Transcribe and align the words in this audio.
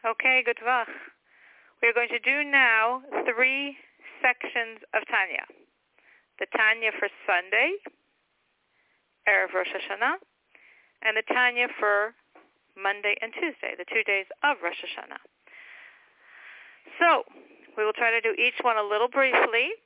Okay, 0.00 0.40
good 0.40 0.56
vach. 0.64 0.88
We're 1.82 1.92
going 1.92 2.08
to 2.08 2.18
do 2.24 2.40
now 2.40 3.02
three 3.28 3.76
sections 4.24 4.80
of 4.96 5.04
Tanya. 5.04 5.44
The 6.40 6.48
Tanya 6.56 6.88
for 6.96 7.12
Sunday, 7.28 7.76
Erev 9.28 9.52
Rosh 9.52 9.68
Hashanah, 9.68 10.16
and 11.04 11.20
the 11.20 11.26
Tanya 11.28 11.68
for 11.76 12.16
Monday 12.80 13.12
and 13.20 13.28
Tuesday, 13.36 13.76
the 13.76 13.84
two 13.92 14.00
days 14.08 14.24
of 14.40 14.56
Rosh 14.64 14.80
Hashanah. 14.80 15.20
So, 16.96 17.28
we 17.76 17.84
will 17.84 17.92
try 17.92 18.08
to 18.08 18.24
do 18.24 18.32
each 18.40 18.56
one 18.64 18.80
a 18.80 18.82
little 18.82 19.08
briefly. 19.08 19.76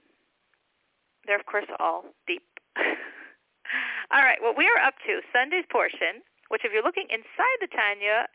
They're, 1.27 1.43
of 1.43 1.47
course, 1.47 1.67
all 1.81 2.15
deep. 2.31 2.47
all 4.15 4.23
right, 4.23 4.39
what 4.39 4.57
we 4.57 4.71
are 4.71 4.79
up 4.79 4.95
to, 5.11 5.27
Sunday's 5.35 5.67
portion, 5.75 6.23
which 6.55 6.63
if 6.63 6.71
you're 6.71 6.87
looking 6.87 7.11
inside 7.11 7.59
the 7.59 7.67
Tanya, 7.67 8.31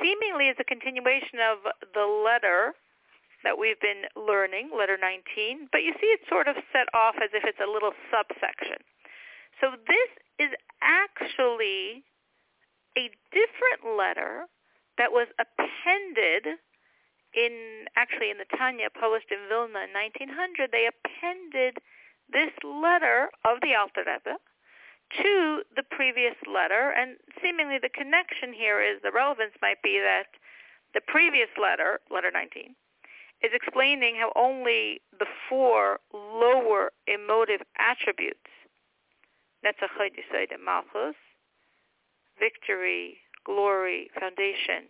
seemingly 0.00 0.48
is 0.48 0.56
a 0.58 0.64
continuation 0.64 1.38
of 1.40 1.58
the 1.94 2.06
letter 2.06 2.74
that 3.44 3.58
we've 3.58 3.80
been 3.80 4.08
learning, 4.16 4.70
letter 4.76 4.98
19, 4.98 5.68
but 5.70 5.82
you 5.82 5.92
see 6.00 6.10
it's 6.10 6.28
sort 6.28 6.48
of 6.48 6.56
set 6.72 6.88
off 6.94 7.14
as 7.22 7.30
if 7.32 7.44
it's 7.44 7.60
a 7.60 7.70
little 7.70 7.92
subsection. 8.10 8.80
So 9.60 9.76
this 9.86 10.10
is 10.38 10.52
actually 10.82 12.04
a 12.96 13.12
different 13.30 13.96
letter 13.96 14.48
that 14.98 15.12
was 15.12 15.28
appended 15.38 16.58
in 17.36 17.84
actually 17.96 18.30
in 18.30 18.38
the 18.38 18.48
Tanya 18.56 18.88
published 18.88 19.30
in 19.30 19.44
Vilna 19.48 19.84
in 19.84 19.92
1900. 19.92 20.72
They 20.72 20.88
appended 20.88 21.78
this 22.32 22.52
letter 22.64 23.28
of 23.44 23.60
the 23.60 23.76
Alter 23.76 24.04
Rebbe 24.08 24.40
to 25.22 25.62
the 25.74 25.82
previous 25.82 26.34
letter, 26.52 26.92
and 26.96 27.16
seemingly 27.42 27.78
the 27.78 27.88
connection 27.88 28.52
here 28.52 28.82
is 28.82 29.00
the 29.02 29.12
relevance 29.12 29.52
might 29.62 29.82
be 29.82 30.00
that 30.00 30.26
the 30.94 31.00
previous 31.06 31.48
letter, 31.60 32.00
letter 32.10 32.30
19, 32.32 32.74
is 33.42 33.50
explaining 33.52 34.16
how 34.16 34.32
only 34.34 35.00
the 35.18 35.26
four 35.48 36.00
lower 36.12 36.90
emotive 37.06 37.60
attributes, 37.78 38.50
Netzach 39.64 39.90
and 39.98 40.64
Malchus, 40.64 41.16
victory, 42.38 43.18
glory, 43.44 44.10
foundation, 44.18 44.88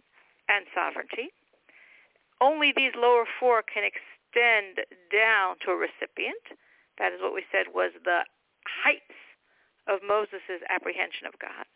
and 0.49 0.65
sovereignty, 0.75 1.31
only 2.41 2.73
these 2.77 2.93
lower 2.97 3.25
four 3.41 3.63
can 3.63 3.83
extend 3.83 4.87
down 5.11 5.57
to 5.65 5.73
a 5.73 5.77
recipient. 5.77 6.45
That 6.99 7.13
is 7.13 7.21
what 7.21 7.35
we 7.35 7.43
said 7.51 7.75
was 7.75 7.93
the 8.05 8.21
heights 8.85 9.17
of 9.89 10.01
Moses' 10.07 10.63
apprehension 10.69 11.27
of 11.27 11.39
God. 11.39 11.67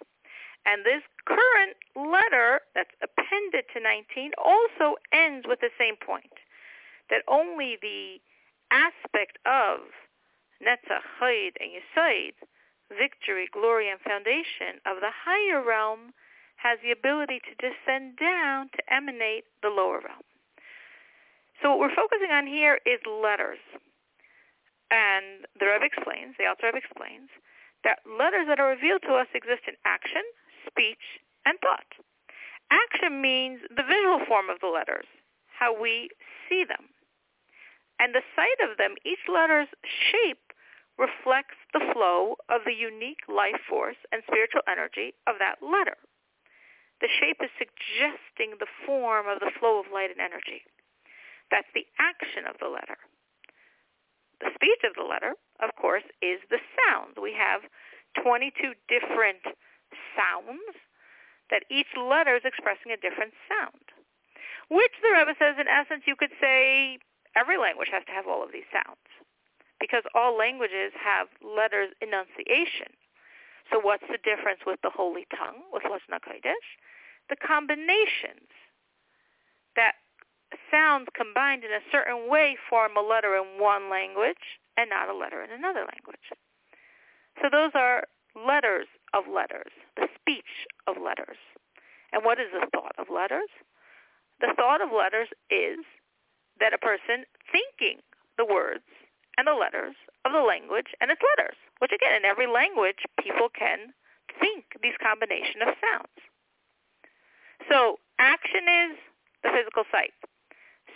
And 0.67 0.85
this 0.85 1.03
current 1.25 1.77
letter 1.97 2.61
that's 2.75 2.93
appended 3.01 3.65
to 3.73 3.81
19 3.81 4.33
also 4.37 5.01
ends 5.13 5.47
with 5.49 5.61
the 5.61 5.73
same 5.79 5.97
point 5.97 6.37
that 7.09 7.25
only 7.27 7.79
the 7.81 8.21
aspect 8.71 9.39
of 9.47 9.89
Netzach, 10.63 11.03
Chayid, 11.19 11.57
and 11.59 11.73
Yesod, 11.73 12.35
victory, 12.93 13.49
glory, 13.53 13.89
and 13.89 14.01
foundation 14.01 14.79
of 14.85 15.01
the 15.01 15.11
higher 15.11 15.65
realm 15.65 16.13
has 16.57 16.79
the 16.83 16.93
ability 16.93 17.41
to 17.41 17.57
descend 17.57 18.19
down 18.19 18.69
to 18.77 18.93
emanate 18.93 19.45
the 19.63 19.71
lower 19.71 20.01
realm. 20.05 20.27
So 21.63 21.71
what 21.71 21.79
we're 21.79 21.95
focusing 21.97 22.31
on 22.31 22.47
here 22.47 22.79
is 22.85 23.01
letters. 23.07 23.61
And 24.91 25.47
the 25.59 25.67
Rebbe 25.67 25.87
explains, 25.87 26.35
the 26.39 26.47
Alter 26.47 26.67
Rebbe 26.67 26.79
explains, 26.79 27.31
that 27.85 28.05
letters 28.07 28.47
that 28.49 28.61
are 28.61 28.71
revealed 28.71 29.03
to 29.03 29.15
us 29.15 29.29
exist 29.35 29.65
in 29.67 29.75
action, 29.85 30.23
speech, 30.67 31.23
and 31.47 31.59
thought. 31.61 31.89
Action 32.71 33.21
means 33.21 33.61
the 33.69 33.83
visual 33.83 34.21
form 34.29 34.51
of 34.51 34.61
the 34.61 34.69
letters, 34.69 35.07
how 35.49 35.75
we 35.75 36.09
see 36.49 36.65
them 36.65 36.91
and 38.01 38.17
the 38.17 38.25
sight 38.33 38.57
of 38.65 38.81
them, 38.81 38.97
each 39.05 39.21
letter's 39.29 39.69
shape 39.85 40.57
reflects 40.97 41.61
the 41.77 41.85
flow 41.93 42.41
of 42.49 42.65
the 42.65 42.73
unique 42.73 43.21
life 43.29 43.61
force 43.69 44.01
and 44.11 44.25
spiritual 44.25 44.65
energy 44.65 45.13
of 45.29 45.37
that 45.37 45.61
letter. 45.61 46.01
The 47.05 47.13
shape 47.21 47.45
is 47.45 47.53
suggesting 47.61 48.57
the 48.57 48.73
form 48.89 49.29
of 49.29 49.41
the 49.45 49.53
flow 49.61 49.81
of 49.81 49.93
light 49.93 50.09
and 50.09 50.21
energy. 50.21 50.65
That's 51.53 51.69
the 51.77 51.85
action 52.01 52.49
of 52.49 52.57
the 52.57 52.73
letter. 52.73 52.97
The 54.41 54.53
speech 54.57 54.81
of 54.89 54.97
the 54.97 55.05
letter, 55.05 55.37
of 55.63 55.71
course, 55.77 56.05
is 56.21 56.41
the 56.51 56.59
sound. 56.77 57.17
We 57.21 57.33
have 57.37 57.63
22 58.23 58.75
different 58.89 59.45
sounds 60.17 60.77
that 61.51 61.67
each 61.71 61.91
letter 61.97 62.37
is 62.37 62.47
expressing 62.47 62.93
a 62.93 63.01
different 63.01 63.35
sound, 63.51 63.95
which 64.71 64.95
the 65.03 65.11
Rebbe 65.11 65.35
says, 65.39 65.59
in 65.59 65.67
essence, 65.67 66.07
you 66.07 66.15
could 66.15 66.35
say 66.41 66.99
every 67.35 67.59
language 67.59 67.89
has 67.91 68.05
to 68.07 68.15
have 68.15 68.27
all 68.27 68.43
of 68.43 68.53
these 68.53 68.69
sounds 68.71 69.03
because 69.81 70.05
all 70.15 70.37
languages 70.37 70.93
have 70.95 71.27
letters 71.43 71.91
enunciation. 72.01 72.93
So 73.73 73.81
what's 73.81 74.07
the 74.11 74.21
difference 74.23 74.61
with 74.67 74.79
the 74.83 74.91
Holy 74.91 75.27
Tongue, 75.31 75.65
with 75.73 75.85
Lashon 75.85 76.13
HaKodesh? 76.13 76.69
The 77.31 77.39
combinations 77.39 78.51
that 79.77 79.95
sounds 80.71 81.09
combined 81.15 81.65
in 81.65 81.71
a 81.71 81.87
certain 81.91 82.29
way 82.29 82.59
form 82.69 82.97
a 82.97 83.03
letter 83.03 83.37
in 83.37 83.61
one 83.61 83.89
language 83.89 84.60
and 84.81 84.89
not 84.89 85.13
a 85.13 85.17
letter 85.17 85.45
in 85.45 85.53
another 85.53 85.85
language. 85.85 86.33
So 87.43 87.53
those 87.53 87.73
are 87.75 88.09
letters 88.33 88.89
of 89.13 89.29
letters, 89.29 89.73
the 89.97 90.09
speech 90.17 90.65
of 90.89 90.97
letters. 90.97 91.37
And 92.13 92.25
what 92.25 92.41
is 92.41 92.49
the 92.53 92.67
thought 92.73 92.97
of 92.97 93.13
letters? 93.13 93.53
The 94.41 94.57
thought 94.57 94.81
of 94.81 94.89
letters 94.89 95.29
is 95.51 95.85
that 96.59 96.73
a 96.73 96.81
person 96.81 97.29
thinking 97.53 98.01
the 98.39 98.49
words 98.49 98.89
and 99.37 99.47
the 99.47 99.53
letters 99.53 99.95
of 100.25 100.33
the 100.33 100.41
language 100.41 100.97
and 101.01 101.11
its 101.11 101.21
letters, 101.21 101.57
which 101.79 101.93
again, 101.93 102.17
in 102.17 102.25
every 102.25 102.49
language, 102.49 103.05
people 103.21 103.53
can 103.53 103.93
think 104.41 104.65
these 104.83 104.97
combination 104.97 105.61
of 105.61 105.77
sounds. 105.77 106.21
So 107.69 108.01
action 108.19 108.65
is 108.65 108.97
the 109.45 109.51
physical 109.53 109.85
sight. 109.93 110.17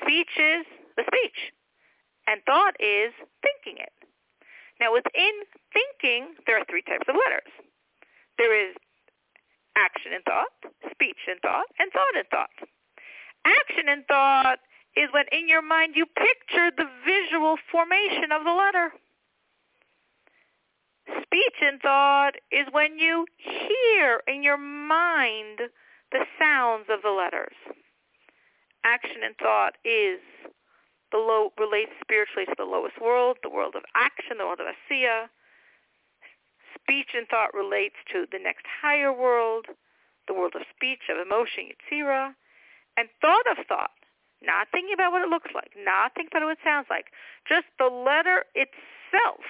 Speech 0.01 0.33
is 0.41 0.65
the 0.97 1.05
speech. 1.05 1.53
And 2.27 2.41
thought 2.47 2.75
is 2.81 3.13
thinking 3.43 3.81
it. 3.83 3.93
Now 4.81 4.93
within 4.93 5.33
thinking, 5.73 6.35
there 6.47 6.59
are 6.59 6.65
three 6.69 6.83
types 6.83 7.07
of 7.09 7.15
letters. 7.15 7.53
There 8.39 8.55
is 8.55 8.75
action 9.77 10.13
and 10.15 10.25
thought, 10.25 10.51
speech 10.91 11.19
and 11.29 11.39
thought, 11.41 11.67
and 11.79 11.93
thought 11.93 12.17
and 12.17 12.27
thought. 12.29 12.51
Action 13.45 13.89
and 13.89 14.05
thought 14.07 14.59
is 14.97 15.09
when 15.13 15.25
in 15.33 15.49
your 15.49 15.63
mind 15.63 15.95
you 15.97 16.07
picture 16.07 16.71
the 16.77 16.89
visual 17.05 17.57
formation 17.71 18.33
of 18.33 18.45
the 18.45 18.53
letter. 18.53 18.93
Speech 21.23 21.59
and 21.61 21.81
thought 21.81 22.35
is 22.51 22.67
when 22.73 22.99
you 22.99 23.27
hear 23.37 24.23
in 24.27 24.43
your 24.43 24.57
mind 24.57 25.61
the 26.13 26.25
sounds 26.39 26.87
of 26.89 27.03
the 27.03 27.11
letters. 27.11 27.55
Action 28.85 29.23
and 29.25 29.37
thought 29.37 29.75
is 29.85 30.21
the 31.15 31.23
low 31.23 31.55
relates 31.55 31.95
spiritually 32.03 32.45
to 32.51 32.59
the 32.59 32.67
lowest 32.67 32.99
world, 33.01 33.39
the 33.47 33.49
world 33.49 33.79
of 33.79 33.87
action, 33.95 34.43
the 34.43 34.45
world 34.45 34.59
of 34.59 34.67
asiya. 34.67 35.31
Speech 36.75 37.15
and 37.15 37.29
thought 37.31 37.55
relates 37.55 37.95
to 38.11 38.27
the 38.35 38.43
next 38.43 38.67
higher 38.67 39.15
world, 39.15 39.67
the 40.27 40.35
world 40.35 40.59
of 40.59 40.67
speech, 40.75 41.07
of 41.07 41.23
emotion, 41.23 41.71
Yetzirah. 41.71 42.35
And 42.99 43.09
thought 43.23 43.47
of 43.47 43.63
thought 43.67 43.95
not 44.45 44.69
thinking 44.73 44.93
about 44.93 45.13
what 45.13 45.23
it 45.23 45.29
looks 45.29 45.51
like, 45.55 45.73
not 45.77 46.13
thinking 46.15 46.31
about 46.37 46.47
what 46.47 46.59
it 46.61 46.65
sounds 46.65 46.87
like. 46.91 47.07
Just 47.49 47.67
the 47.79 47.89
letter 47.89 48.45
itself 48.55 49.41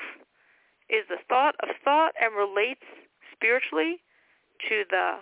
is 0.89 1.05
the 1.09 1.19
thought 1.29 1.55
of 1.63 1.71
thought 1.83 2.15
and 2.21 2.35
relates 2.35 2.87
spiritually 3.33 4.03
to 4.69 4.85
the 4.91 5.19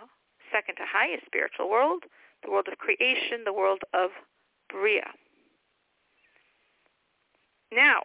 second 0.52 0.76
to 0.76 0.84
highest 0.84 1.24
spiritual 1.26 1.70
world, 1.70 2.04
the 2.44 2.50
world 2.50 2.68
of 2.70 2.76
creation, 2.78 3.44
the 3.44 3.52
world 3.52 3.82
of 3.94 4.10
Bria. 4.68 5.08
Now, 7.72 8.02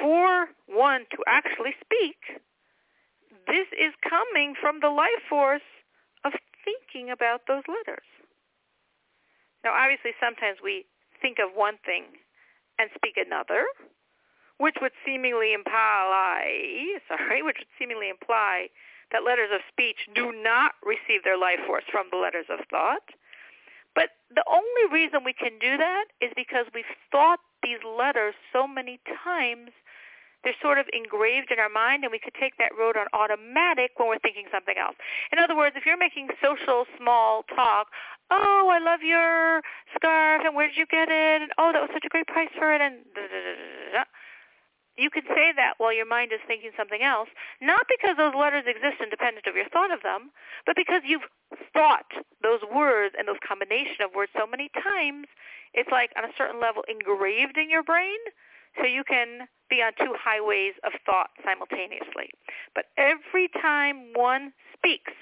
for 0.00 0.48
one 0.66 1.06
to 1.12 1.18
actually 1.26 1.74
speak, 1.80 2.18
this 3.46 3.68
is 3.78 3.94
coming 4.02 4.54
from 4.60 4.80
the 4.80 4.90
life 4.90 5.22
force 5.30 5.66
of 6.24 6.32
thinking 6.64 7.10
about 7.10 7.42
those 7.46 7.62
letters. 7.68 8.06
Now, 9.62 9.72
obviously, 9.72 10.12
sometimes 10.20 10.58
we 10.62 10.86
think 11.22 11.38
of 11.38 11.54
one 11.54 11.78
thing 11.86 12.04
and 12.78 12.90
speak 12.94 13.16
another, 13.16 13.66
which 14.58 14.76
would 14.82 14.92
seemingly 15.04 15.54
imply, 15.54 16.98
sorry, 17.08 17.42
which 17.42 17.56
would 17.58 17.74
seemingly 17.78 18.10
imply 18.10 18.68
that 19.12 19.24
letters 19.24 19.50
of 19.54 19.60
speech 19.70 20.08
do 20.14 20.32
not 20.32 20.72
receive 20.82 21.22
their 21.22 21.38
life 21.38 21.62
force 21.66 21.84
from 21.90 22.06
the 22.10 22.18
letters 22.18 22.46
of 22.50 22.66
thought. 22.68 23.06
But 23.96 24.12
the 24.30 24.44
only 24.46 24.92
reason 24.92 25.24
we 25.24 25.32
can 25.32 25.58
do 25.58 25.80
that 25.80 26.12
is 26.20 26.30
because 26.36 26.66
we've 26.76 26.84
thought 27.10 27.40
these 27.64 27.80
letters 27.82 28.34
so 28.52 28.68
many 28.68 29.00
times 29.24 29.72
they're 30.44 30.54
sort 30.62 30.78
of 30.78 30.86
engraved 30.92 31.50
in 31.50 31.58
our 31.58 31.72
mind 31.72 32.04
and 32.04 32.12
we 32.12 32.20
could 32.20 32.36
take 32.38 32.54
that 32.58 32.70
road 32.78 32.94
on 32.94 33.08
automatic 33.16 33.90
when 33.96 34.06
we're 34.06 34.22
thinking 34.22 34.46
something 34.52 34.76
else. 34.78 34.94
In 35.32 35.40
other 35.40 35.56
words, 35.56 35.74
if 35.74 35.82
you're 35.82 35.98
making 35.98 36.28
social 36.38 36.84
small 36.94 37.42
talk 37.50 37.88
oh, 38.30 38.68
I 38.72 38.78
love 38.78 39.00
your 39.02 39.62
scarf, 39.94 40.42
and 40.44 40.54
where 40.54 40.68
did 40.68 40.76
you 40.76 40.86
get 40.86 41.08
it? 41.08 41.42
And 41.42 41.50
oh, 41.58 41.70
that 41.72 41.80
was 41.80 41.90
such 41.92 42.04
a 42.04 42.08
great 42.08 42.26
price 42.26 42.50
for 42.58 42.72
it, 42.74 42.80
and 42.80 42.96
da, 43.14 43.22
da, 43.22 43.28
da. 43.28 43.85
You 44.96 45.10
can 45.10 45.24
say 45.28 45.52
that 45.56 45.74
while 45.76 45.92
your 45.92 46.06
mind 46.06 46.32
is 46.32 46.40
thinking 46.46 46.70
something 46.76 47.02
else, 47.02 47.28
not 47.60 47.84
because 47.88 48.16
those 48.16 48.34
letters 48.34 48.64
exist 48.66 48.96
independent 49.02 49.46
of 49.46 49.54
your 49.54 49.68
thought 49.68 49.92
of 49.92 50.02
them, 50.02 50.32
but 50.64 50.74
because 50.74 51.02
you've 51.04 51.28
thought 51.72 52.08
those 52.42 52.60
words 52.72 53.14
and 53.18 53.28
those 53.28 53.40
combination 53.46 54.00
of 54.00 54.14
words 54.14 54.32
so 54.32 54.46
many 54.46 54.70
times, 54.72 55.28
it's 55.74 55.90
like 55.92 56.10
on 56.16 56.24
a 56.24 56.32
certain 56.36 56.60
level 56.60 56.82
engraved 56.88 57.58
in 57.58 57.68
your 57.68 57.82
brain, 57.82 58.16
so 58.80 58.84
you 58.84 59.04
can 59.04 59.48
be 59.68 59.82
on 59.82 59.92
two 59.98 60.14
highways 60.16 60.72
of 60.84 60.92
thought 61.04 61.30
simultaneously. 61.44 62.30
But 62.74 62.86
every 62.96 63.48
time 63.48 64.12
one 64.14 64.52
speaks, 64.72 65.12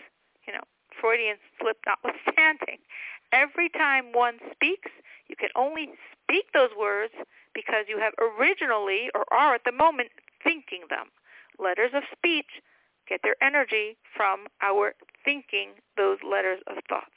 you 0.47 0.53
know, 0.53 0.63
Freudian 1.01 1.37
slip 1.61 1.79
notwithstanding, 1.87 2.79
every 3.33 3.69
time 3.69 4.13
one 4.13 4.39
speaks, 4.53 4.91
you 5.27 5.37
can 5.37 5.51
only 5.57 5.91
speak 6.25 6.47
those 6.53 6.71
words 6.79 7.13
because 7.55 7.87
you 7.89 7.99
have 7.99 8.13
originally 8.19 9.11
or 9.15 9.25
are 9.33 9.55
at 9.55 9.63
the 9.65 9.73
moment 9.73 10.09
thinking 10.43 10.83
them. 10.91 11.07
Letters 11.59 11.91
of 11.95 12.03
speech 12.17 12.61
get 13.09 13.21
their 13.23 13.37
energy 13.43 13.97
from 14.17 14.47
our 14.63 14.95
thinking 15.25 15.71
those 15.97 16.19
letters 16.29 16.61
of 16.67 16.77
thoughts. 16.89 17.15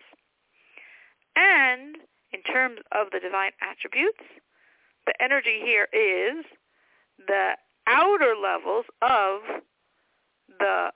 And 1.35 1.97
in 2.33 2.41
terms 2.41 2.79
of 2.91 3.07
the 3.11 3.19
divine 3.19 3.51
attributes, 3.61 4.23
the 5.05 5.13
energy 5.21 5.59
here 5.63 5.87
is 5.93 6.45
the 7.27 7.51
outer 7.87 8.35
levels 8.35 8.85
of 9.01 9.41
the 10.59 10.91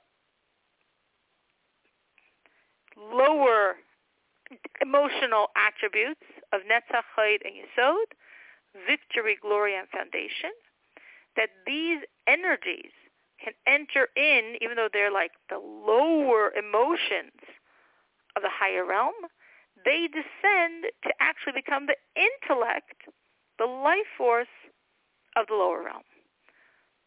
lower 2.98 3.75
emotional 4.81 5.48
attributes 5.56 6.22
of 6.53 6.62
Netzach, 6.62 7.03
Chayid, 7.18 7.39
and 7.45 7.53
Yesod, 7.56 8.15
victory, 8.88 9.38
glory, 9.42 9.75
and 9.75 9.88
foundation, 9.89 10.51
that 11.36 11.50
these 11.65 12.00
energies 12.27 12.92
can 13.44 13.53
enter 13.65 14.07
in, 14.15 14.57
even 14.62 14.75
though 14.75 14.89
they're 14.92 15.12
like 15.12 15.31
the 15.50 15.57
lower 15.57 16.51
emotions 16.53 17.42
of 18.36 18.44
the 18.44 18.51
higher 18.51 18.86
realm, 18.86 19.13
they 19.83 20.07
descend 20.07 20.86
to 21.03 21.12
actually 21.19 21.53
become 21.53 21.88
the 21.88 21.98
intellect, 22.15 23.09
the 23.57 23.65
life 23.65 24.09
force 24.18 24.53
of 25.36 25.48
the 25.48 25.56
lower 25.56 25.83
realm. 25.83 26.03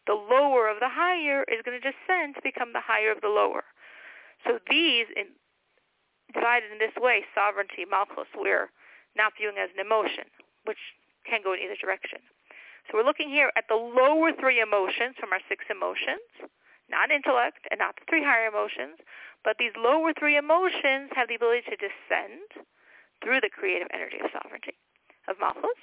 The 0.06 0.14
lower 0.14 0.68
of 0.68 0.80
the 0.80 0.88
higher 0.88 1.44
is 1.44 1.62
going 1.64 1.80
to 1.80 1.92
descend 1.92 2.34
to 2.34 2.42
become 2.42 2.72
the 2.72 2.84
higher 2.84 3.10
of 3.10 3.20
the 3.20 3.28
lower. 3.28 3.64
So 4.44 4.58
these, 4.68 5.06
in, 5.16 5.32
divided 6.34 6.72
in 6.72 6.78
this 6.78 6.92
way, 6.98 7.24
sovereignty, 7.34 7.84
malchus, 7.88 8.28
we're 8.36 8.68
not 9.16 9.32
viewing 9.38 9.58
as 9.58 9.70
an 9.74 9.84
emotion, 9.84 10.24
which 10.64 10.80
can 11.24 11.40
go 11.42 11.54
in 11.54 11.60
either 11.60 11.78
direction. 11.80 12.20
So 12.86 12.98
we're 12.98 13.08
looking 13.08 13.30
here 13.30 13.50
at 13.56 13.64
the 13.68 13.80
lower 13.80 14.32
three 14.36 14.60
emotions 14.60 15.16
from 15.18 15.32
our 15.32 15.40
six 15.48 15.64
emotions, 15.70 16.24
not 16.90 17.10
intellect 17.10 17.64
and 17.70 17.80
not 17.80 17.96
the 17.96 18.04
three 18.08 18.22
higher 18.22 18.46
emotions, 18.46 19.00
but 19.42 19.56
these 19.58 19.72
lower 19.76 20.12
three 20.12 20.36
emotions 20.36 21.08
have 21.16 21.28
the 21.28 21.36
ability 21.36 21.64
to 21.72 21.76
descend 21.80 22.68
through 23.22 23.40
the 23.40 23.48
creative 23.48 23.88
energy 23.92 24.20
of 24.20 24.28
sovereignty, 24.36 24.76
of 25.28 25.40
Malchus, 25.40 25.80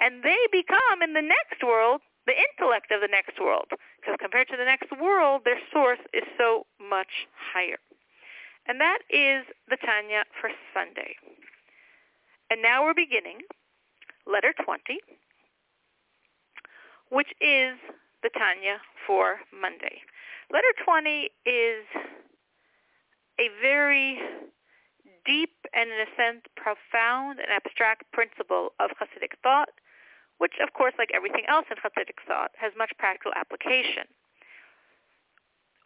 and 0.00 0.24
they 0.24 0.38
become 0.50 1.02
in 1.02 1.14
the 1.14 1.22
next 1.22 1.62
world 1.62 2.00
the 2.26 2.34
intellect 2.34 2.90
of 2.90 3.00
the 3.00 3.10
next 3.10 3.38
world, 3.40 3.70
because 4.00 4.16
compared 4.20 4.48
to 4.48 4.56
the 4.56 4.64
next 4.64 4.90
world, 5.00 5.42
their 5.44 5.60
source 5.72 6.02
is 6.12 6.24
so 6.36 6.66
much 6.78 7.30
higher. 7.34 7.78
And 8.66 8.80
that 8.80 9.00
is 9.08 9.46
the 9.68 9.78
Tanya 9.78 10.24
for 10.40 10.50
Sunday. 10.74 11.16
And 12.50 12.62
now 12.62 12.84
we're 12.84 12.94
beginning 12.94 13.38
letter 14.26 14.52
20, 14.64 14.98
which 17.10 17.30
is 17.40 17.78
the 18.22 18.30
Tanya 18.36 18.78
for 19.06 19.38
Monday. 19.54 20.02
Letter 20.52 20.74
20 20.84 21.30
is 21.46 21.86
a 23.38 23.48
very 23.62 24.18
deep 25.24 25.54
and, 25.72 25.90
in 25.90 26.00
a 26.00 26.10
sense, 26.16 26.42
profound 26.56 27.38
and 27.38 27.48
abstract 27.50 28.10
principle 28.12 28.70
of 28.80 28.90
Hasidic 28.98 29.38
thought, 29.44 29.70
which, 30.38 30.54
of 30.60 30.72
course, 30.72 30.94
like 30.98 31.10
everything 31.14 31.44
else 31.46 31.66
in 31.70 31.76
Hasidic 31.76 32.18
thought, 32.26 32.50
has 32.58 32.72
much 32.76 32.90
practical 32.98 33.32
application. 33.36 34.10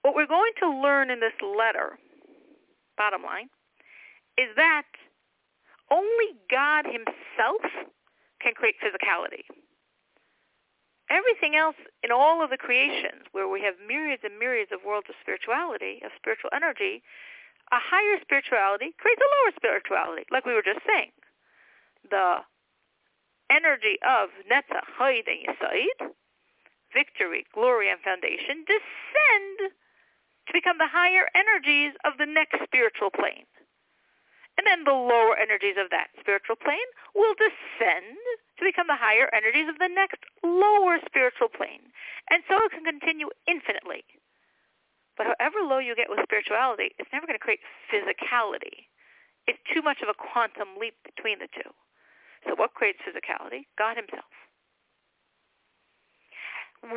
What 0.00 0.14
we're 0.14 0.26
going 0.26 0.52
to 0.60 0.68
learn 0.68 1.10
in 1.10 1.20
this 1.20 1.36
letter, 1.42 1.98
bottom 2.96 3.22
line, 3.22 3.48
is 4.38 4.48
that 4.56 4.84
only 5.94 6.34
God 6.50 6.84
himself 6.90 7.62
can 8.42 8.54
create 8.58 8.74
physicality. 8.82 9.46
Everything 11.10 11.54
else 11.54 11.76
in 12.02 12.10
all 12.10 12.42
of 12.42 12.50
the 12.50 12.58
creations 12.58 13.30
where 13.30 13.46
we 13.46 13.62
have 13.62 13.74
myriads 13.86 14.22
and 14.24 14.38
myriads 14.38 14.72
of 14.72 14.82
worlds 14.82 15.06
of 15.08 15.14
spirituality, 15.22 16.02
of 16.02 16.10
spiritual 16.18 16.50
energy, 16.50 17.02
a 17.70 17.78
higher 17.78 18.18
spirituality 18.20 18.92
creates 18.98 19.22
a 19.22 19.30
lower 19.38 19.52
spirituality, 19.54 20.24
like 20.32 20.44
we 20.44 20.54
were 20.54 20.64
just 20.64 20.82
saying. 20.82 21.12
The 22.10 22.42
energy 23.50 23.96
of 24.02 24.34
Netzach, 24.50 24.88
Chayid, 24.98 25.28
and 25.28 26.10
victory, 26.92 27.46
glory, 27.54 27.90
and 27.90 28.00
foundation, 28.00 28.64
descend 28.66 29.72
to 30.46 30.52
become 30.52 30.78
the 30.78 30.90
higher 30.90 31.28
energies 31.34 31.92
of 32.04 32.18
the 32.18 32.26
next 32.26 32.58
spiritual 32.64 33.10
plane. 33.10 33.48
And 34.56 34.66
then 34.66 34.84
the 34.86 34.94
lower 34.94 35.34
energies 35.34 35.74
of 35.78 35.90
that 35.90 36.14
spiritual 36.20 36.54
plane 36.54 36.88
will 37.14 37.34
descend 37.34 38.14
to 38.58 38.62
become 38.62 38.86
the 38.86 38.98
higher 38.98 39.26
energies 39.34 39.66
of 39.66 39.82
the 39.82 39.90
next 39.90 40.22
lower 40.46 41.02
spiritual 41.02 41.50
plane. 41.50 41.90
And 42.30 42.46
so 42.46 42.62
it 42.62 42.70
can 42.70 42.86
continue 42.86 43.28
infinitely. 43.50 44.06
But 45.18 45.26
however 45.34 45.62
low 45.62 45.78
you 45.78 45.94
get 45.94 46.10
with 46.10 46.22
spirituality, 46.22 46.94
it's 46.98 47.10
never 47.12 47.26
going 47.26 47.38
to 47.38 47.42
create 47.42 47.62
physicality. 47.90 48.90
It's 49.46 49.60
too 49.72 49.82
much 49.82 50.02
of 50.02 50.08
a 50.08 50.14
quantum 50.14 50.78
leap 50.78 50.94
between 51.02 51.38
the 51.38 51.50
two. 51.50 51.70
So 52.46 52.54
what 52.54 52.74
creates 52.74 53.02
physicality? 53.02 53.66
God 53.78 53.96
himself. 53.96 54.30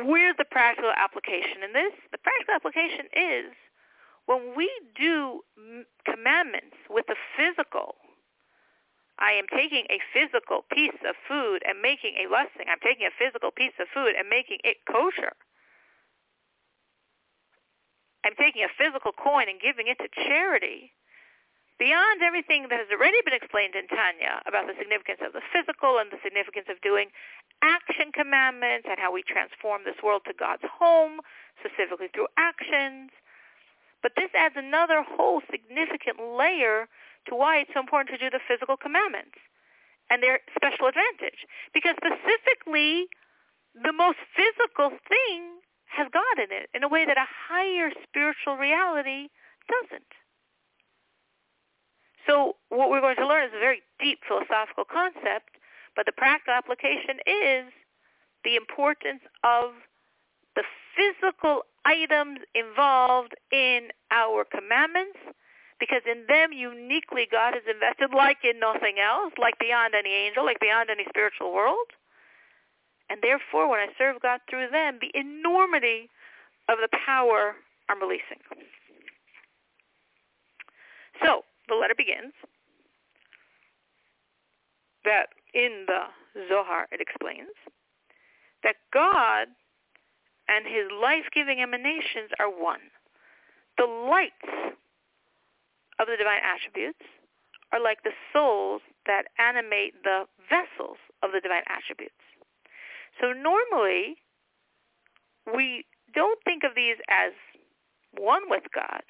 Where's 0.04 0.36
the 0.36 0.44
practical 0.44 0.92
application 0.92 1.64
in 1.64 1.72
this? 1.72 1.92
The 2.12 2.18
practical 2.18 2.54
application 2.54 3.08
is 3.16 3.52
when 4.28 4.52
we 4.52 4.68
do 4.92 5.40
commandments 6.04 6.76
with 6.92 7.08
the 7.08 7.16
physical, 7.32 7.96
I 9.16 9.32
am 9.32 9.48
taking 9.48 9.88
a 9.88 10.04
physical 10.12 10.68
piece 10.68 11.00
of 11.00 11.16
food 11.24 11.64
and 11.64 11.80
making 11.80 12.20
a 12.20 12.28
blessing. 12.28 12.68
I'm 12.68 12.84
taking 12.84 13.08
a 13.08 13.14
physical 13.16 13.48
piece 13.48 13.72
of 13.80 13.88
food 13.88 14.12
and 14.12 14.28
making 14.28 14.60
it 14.68 14.84
kosher. 14.84 15.32
I'm 18.20 18.36
taking 18.36 18.60
a 18.68 18.70
physical 18.76 19.16
coin 19.16 19.48
and 19.48 19.56
giving 19.56 19.88
it 19.88 19.96
to 20.04 20.12
charity. 20.12 20.92
Beyond 21.80 22.20
everything 22.20 22.68
that 22.68 22.84
has 22.84 22.92
already 22.92 23.24
been 23.24 23.32
explained 23.32 23.80
in 23.80 23.88
Tanya 23.88 24.44
about 24.44 24.68
the 24.68 24.76
significance 24.76 25.24
of 25.24 25.32
the 25.32 25.46
physical 25.56 25.96
and 25.96 26.12
the 26.12 26.20
significance 26.20 26.68
of 26.68 26.76
doing 26.84 27.08
action 27.64 28.12
commandments 28.12 28.84
and 28.84 29.00
how 29.00 29.08
we 29.08 29.24
transform 29.24 29.88
this 29.88 30.04
world 30.04 30.28
to 30.28 30.36
God's 30.36 30.68
home, 30.68 31.24
specifically 31.64 32.12
through 32.12 32.28
actions, 32.36 33.08
but 34.02 34.12
this 34.16 34.30
adds 34.36 34.54
another 34.56 35.02
whole 35.02 35.42
significant 35.50 36.18
layer 36.20 36.88
to 37.28 37.34
why 37.34 37.58
it's 37.58 37.70
so 37.74 37.80
important 37.80 38.10
to 38.14 38.18
do 38.18 38.30
the 38.30 38.42
physical 38.46 38.76
commandments 38.76 39.38
and 40.10 40.22
their 40.22 40.40
special 40.54 40.86
advantage. 40.86 41.44
Because 41.74 41.94
specifically, 41.98 43.08
the 43.74 43.92
most 43.92 44.18
physical 44.34 44.96
thing 45.08 45.60
has 45.86 46.08
God 46.12 46.38
in 46.38 46.52
it 46.52 46.70
in 46.74 46.82
a 46.82 46.88
way 46.88 47.04
that 47.04 47.16
a 47.16 47.26
higher 47.26 47.90
spiritual 48.04 48.56
reality 48.56 49.28
doesn't. 49.68 50.12
So 52.26 52.56
what 52.68 52.90
we're 52.90 53.00
going 53.00 53.16
to 53.16 53.26
learn 53.26 53.48
is 53.48 53.56
a 53.56 53.60
very 53.60 53.82
deep 53.98 54.20
philosophical 54.28 54.84
concept, 54.84 55.56
but 55.96 56.04
the 56.04 56.12
practical 56.12 56.54
application 56.54 57.20
is 57.26 57.72
the 58.44 58.56
importance 58.56 59.24
of 59.42 59.72
the 60.54 60.62
physical 60.94 61.62
items 61.88 62.40
involved 62.54 63.32
in 63.50 63.88
our 64.10 64.44
commandments 64.44 65.18
because 65.80 66.02
in 66.10 66.26
them 66.28 66.52
uniquely 66.52 67.26
God 67.30 67.54
has 67.54 67.62
invested 67.70 68.14
like 68.14 68.38
in 68.44 68.60
nothing 68.60 68.96
else, 68.98 69.32
like 69.38 69.58
beyond 69.58 69.94
any 69.94 70.10
angel, 70.10 70.44
like 70.44 70.60
beyond 70.60 70.90
any 70.90 71.04
spiritual 71.08 71.54
world. 71.54 71.88
And 73.08 73.20
therefore, 73.22 73.70
when 73.70 73.80
I 73.80 73.88
serve 73.96 74.20
God 74.20 74.40
through 74.50 74.68
them, 74.70 74.98
the 75.00 75.10
enormity 75.18 76.10
of 76.68 76.78
the 76.82 76.88
power 77.06 77.54
I'm 77.88 78.00
releasing. 78.00 78.42
So, 81.24 81.42
the 81.68 81.74
letter 81.74 81.94
begins 81.96 82.34
that 85.04 85.28
in 85.54 85.86
the 85.86 86.02
Zohar 86.48 86.86
it 86.92 87.00
explains 87.00 87.56
that 88.62 88.76
God 88.92 89.48
and 90.48 90.66
his 90.66 90.90
life-giving 90.90 91.60
emanations 91.60 92.32
are 92.40 92.50
one. 92.50 92.80
The 93.76 93.86
lights 93.86 94.76
of 96.00 96.06
the 96.08 96.16
divine 96.16 96.42
attributes 96.42 97.04
are 97.72 97.80
like 97.80 98.02
the 98.02 98.16
souls 98.32 98.80
that 99.06 99.28
animate 99.38 100.02
the 100.02 100.24
vessels 100.48 100.98
of 101.22 101.32
the 101.32 101.40
divine 101.40 101.64
attributes. 101.68 102.24
So 103.20 103.32
normally, 103.32 104.16
we 105.54 105.84
don't 106.14 106.38
think 106.44 106.64
of 106.64 106.74
these 106.74 106.96
as 107.10 107.32
one 108.16 108.48
with 108.48 108.64
God. 108.74 109.02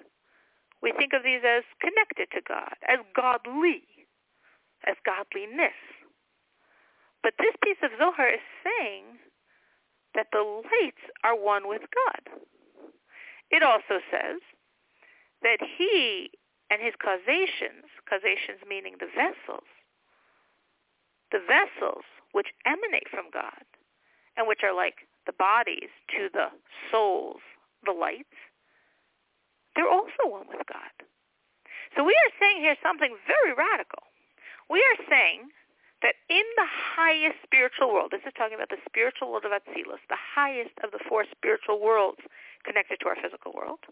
We 0.82 0.92
think 0.92 1.12
of 1.12 1.22
these 1.22 1.42
as 1.46 1.64
connected 1.80 2.30
to 2.34 2.40
God, 2.46 2.74
as 2.86 2.98
godly, 3.14 3.82
as 4.86 4.94
godliness. 5.04 5.76
But 7.22 7.34
this 7.38 7.54
piece 7.62 7.82
of 7.82 7.90
Zohar 7.98 8.30
is 8.30 8.44
saying 8.62 9.18
that 10.18 10.34
the 10.34 10.42
lights 10.42 11.06
are 11.22 11.38
one 11.38 11.70
with 11.70 11.86
God. 11.94 12.42
It 13.54 13.62
also 13.62 14.02
says 14.10 14.42
that 15.46 15.62
he 15.62 16.34
and 16.74 16.82
his 16.82 16.98
causations, 16.98 17.86
causations 18.10 18.66
meaning 18.66 18.98
the 18.98 19.06
vessels, 19.14 19.70
the 21.30 21.38
vessels 21.38 22.02
which 22.34 22.50
emanate 22.66 23.06
from 23.14 23.30
God 23.32 23.62
and 24.36 24.50
which 24.50 24.66
are 24.66 24.74
like 24.74 25.06
the 25.30 25.38
bodies 25.38 25.94
to 26.18 26.26
the 26.34 26.50
souls, 26.90 27.40
the 27.86 27.94
lights, 27.94 28.34
they're 29.76 29.86
also 29.86 30.26
one 30.26 30.50
with 30.50 30.66
God. 30.66 30.94
So 31.94 32.02
we 32.02 32.18
are 32.18 32.32
saying 32.42 32.58
here 32.58 32.74
something 32.82 33.14
very 33.30 33.54
radical. 33.54 34.02
We 34.66 34.82
are 34.82 35.06
saying 35.06 35.54
that 36.02 36.14
in 36.30 36.46
the 36.54 36.68
highest 36.68 37.42
spiritual 37.42 37.90
world, 37.90 38.14
this 38.14 38.22
is 38.22 38.32
talking 38.38 38.54
about 38.54 38.70
the 38.70 38.82
spiritual 38.86 39.34
world 39.34 39.44
of 39.44 39.50
Atzilus, 39.50 40.02
the 40.06 40.18
highest 40.18 40.74
of 40.86 40.94
the 40.94 41.02
four 41.08 41.26
spiritual 41.34 41.82
worlds 41.82 42.22
connected 42.62 43.02
to 43.02 43.08
our 43.10 43.18
physical 43.18 43.50
world, 43.50 43.82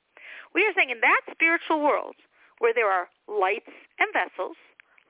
we 0.54 0.62
are 0.62 0.74
saying 0.74 0.90
in 0.90 1.02
that 1.02 1.22
spiritual 1.30 1.82
world 1.82 2.14
where 2.58 2.72
there 2.72 2.90
are 2.90 3.10
lights 3.28 3.70
and 3.98 4.08
vessels, 4.14 4.56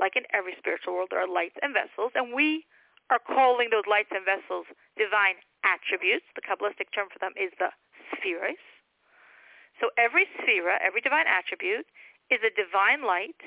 like 0.00 0.16
in 0.16 0.24
every 0.32 0.56
spiritual 0.58 0.94
world 0.96 1.12
there 1.12 1.22
are 1.22 1.30
lights 1.30 1.56
and 1.62 1.76
vessels, 1.76 2.12
and 2.16 2.32
we 2.32 2.64
are 3.10 3.22
calling 3.22 3.70
those 3.70 3.86
lights 3.86 4.10
and 4.10 4.26
vessels 4.26 4.66
divine 4.98 5.38
attributes. 5.62 6.26
The 6.34 6.42
Kabbalistic 6.42 6.90
term 6.90 7.06
for 7.12 7.20
them 7.22 7.36
is 7.38 7.54
the 7.60 7.70
sefiros. 8.10 8.58
So 9.78 9.92
every 10.00 10.26
sefira, 10.40 10.80
every 10.80 11.04
divine 11.04 11.28
attribute, 11.28 11.86
is 12.32 12.40
a 12.42 12.50
divine 12.56 13.06
light 13.06 13.38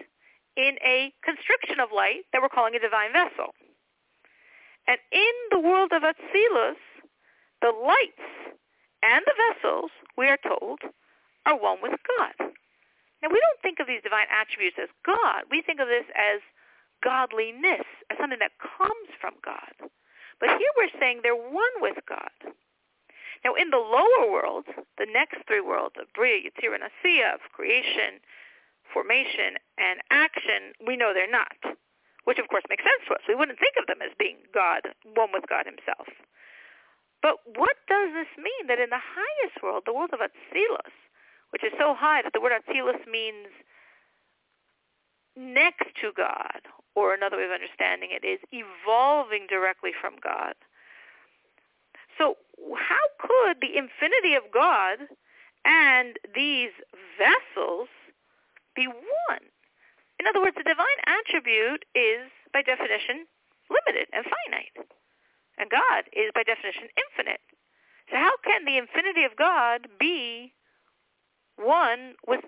in 0.60 0.76
a 0.84 1.16
constriction 1.24 1.80
of 1.80 1.96
light 1.96 2.28
that 2.36 2.44
we're 2.44 2.52
calling 2.52 2.76
a 2.76 2.84
divine 2.84 3.16
vessel. 3.16 3.56
And 4.92 5.00
in 5.16 5.36
the 5.56 5.64
world 5.64 5.96
of 5.96 6.04
Atzilus, 6.04 6.84
the 7.64 7.72
lights 7.72 8.28
and 9.00 9.24
the 9.24 9.38
vessels, 9.40 9.92
we 10.20 10.28
are 10.28 10.42
told, 10.44 10.84
are 11.46 11.56
one 11.56 11.80
with 11.82 11.96
God. 12.04 12.52
Now, 13.24 13.32
we 13.32 13.40
don't 13.40 13.62
think 13.64 13.80
of 13.80 13.88
these 13.88 14.04
divine 14.04 14.28
attributes 14.28 14.76
as 14.76 14.92
God. 15.08 15.48
We 15.48 15.64
think 15.64 15.80
of 15.80 15.88
this 15.88 16.08
as 16.12 16.44
godliness, 17.04 17.88
as 18.12 18.20
something 18.20 18.44
that 18.44 18.60
comes 18.60 19.12
from 19.20 19.40
God. 19.40 19.88
But 20.44 20.60
here 20.60 20.72
we're 20.76 21.00
saying 21.00 21.24
they're 21.24 21.36
one 21.36 21.76
with 21.80 22.04
God. 22.08 22.36
Now, 23.44 23.56
in 23.56 23.72
the 23.72 23.80
lower 23.80 24.28
world, 24.28 24.68
the 24.98 25.08
next 25.08 25.40
three 25.48 25.64
worlds 25.64 25.96
of 25.96 26.12
Bria, 26.12 26.44
Yetzirah, 26.44 26.84
and 26.84 26.92
Asiya, 26.92 27.36
of 27.36 27.52
creation, 27.56 28.20
formation, 28.94 29.58
and 29.78 30.02
action, 30.12 30.74
we 30.86 30.98
know 30.98 31.14
they're 31.14 31.30
not, 31.30 31.58
which 32.26 32.40
of 32.40 32.48
course 32.50 32.64
makes 32.70 32.84
sense 32.84 33.04
to 33.08 33.16
us. 33.16 33.26
We 33.28 33.36
wouldn't 33.36 33.60
think 33.60 33.76
of 33.78 33.88
them 33.88 34.02
as 34.02 34.14
being 34.18 34.38
God, 34.54 34.82
one 35.16 35.30
with 35.34 35.46
God 35.50 35.66
himself. 35.66 36.08
But 37.22 37.44
what 37.46 37.76
does 37.88 38.16
this 38.16 38.32
mean 38.38 38.68
that 38.68 38.80
in 38.80 38.90
the 38.90 39.02
highest 39.02 39.62
world, 39.62 39.84
the 39.86 39.94
world 39.94 40.12
of 40.14 40.24
Atzilus, 40.24 40.96
which 41.52 41.64
is 41.64 41.74
so 41.78 41.94
high 41.94 42.22
that 42.22 42.34
the 42.34 42.42
word 42.42 42.54
Atzilus 42.56 43.04
means 43.10 43.52
next 45.36 45.88
to 46.02 46.12
God, 46.16 46.64
or 46.96 47.14
another 47.14 47.38
way 47.38 47.46
of 47.46 47.52
understanding 47.52 48.10
it 48.12 48.26
is 48.26 48.40
evolving 48.52 49.48
directly 49.48 49.92
from 49.94 50.16
God. 50.24 50.54
So 52.18 52.36
how 52.76 53.06
could 53.20 53.58
the 53.62 53.78
infinity 53.78 54.36
of 54.36 54.52
God 54.54 55.08
and 55.66 56.18
these 56.36 56.72
vessels 57.18 57.88
be 58.80 58.88
one. 58.88 59.44
In 60.20 60.28
other 60.28 60.40
words, 60.40 60.56
the 60.56 60.64
divine 60.64 61.00
attribute 61.04 61.84
is, 61.92 62.32
by 62.56 62.64
definition, 62.64 63.28
limited 63.68 64.08
and 64.16 64.24
finite. 64.24 64.88
And 65.60 65.68
God 65.68 66.08
is, 66.16 66.32
by 66.32 66.44
definition, 66.48 66.88
infinite. 66.96 67.44
So 68.08 68.16
how 68.16 68.32
can 68.48 68.64
the 68.64 68.80
infinity 68.80 69.28
of 69.28 69.36
God 69.36 69.92
be 70.00 70.56
one 71.60 72.16
with 72.24 72.48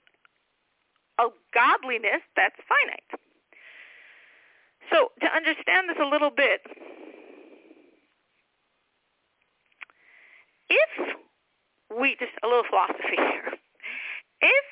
a 1.19 1.27
godliness 1.53 2.23
that's 2.39 2.55
finite? 2.63 3.11
So 4.91 5.11
to 5.19 5.27
understand 5.35 5.91
this 5.91 5.99
a 5.99 6.07
little 6.07 6.31
bit, 6.31 6.63
if 10.71 10.91
we, 11.91 12.15
just 12.19 12.31
a 12.43 12.47
little 12.47 12.67
philosophy 12.67 13.19
here, 13.19 13.51
if 14.41 14.65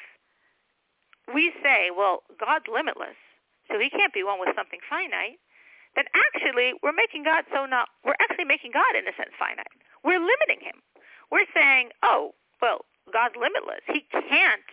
we 1.34 1.54
say, 1.64 1.90
well, 1.94 2.24
God's 2.40 2.66
limitless, 2.72 3.18
so 3.70 3.78
he 3.80 3.90
can't 3.90 4.14
be 4.14 4.24
one 4.24 4.40
with 4.40 4.56
something 4.56 4.80
finite, 4.90 5.38
then 5.96 6.06
actually 6.14 6.74
we're 6.82 6.96
making 6.96 7.24
God 7.26 7.46
so 7.54 7.66
not, 7.66 7.90
we're 8.06 8.18
actually 8.22 8.46
making 8.46 8.72
God 8.72 8.94
in 8.96 9.06
a 9.06 9.14
sense 9.18 9.34
finite. 9.38 9.74
We're 10.04 10.22
limiting 10.22 10.62
him. 10.62 10.82
We're 11.32 11.50
saying, 11.54 11.94
oh, 12.02 12.34
well, 12.62 12.86
God's 13.14 13.38
limitless. 13.38 13.82
He 13.90 14.06
can't 14.10 14.70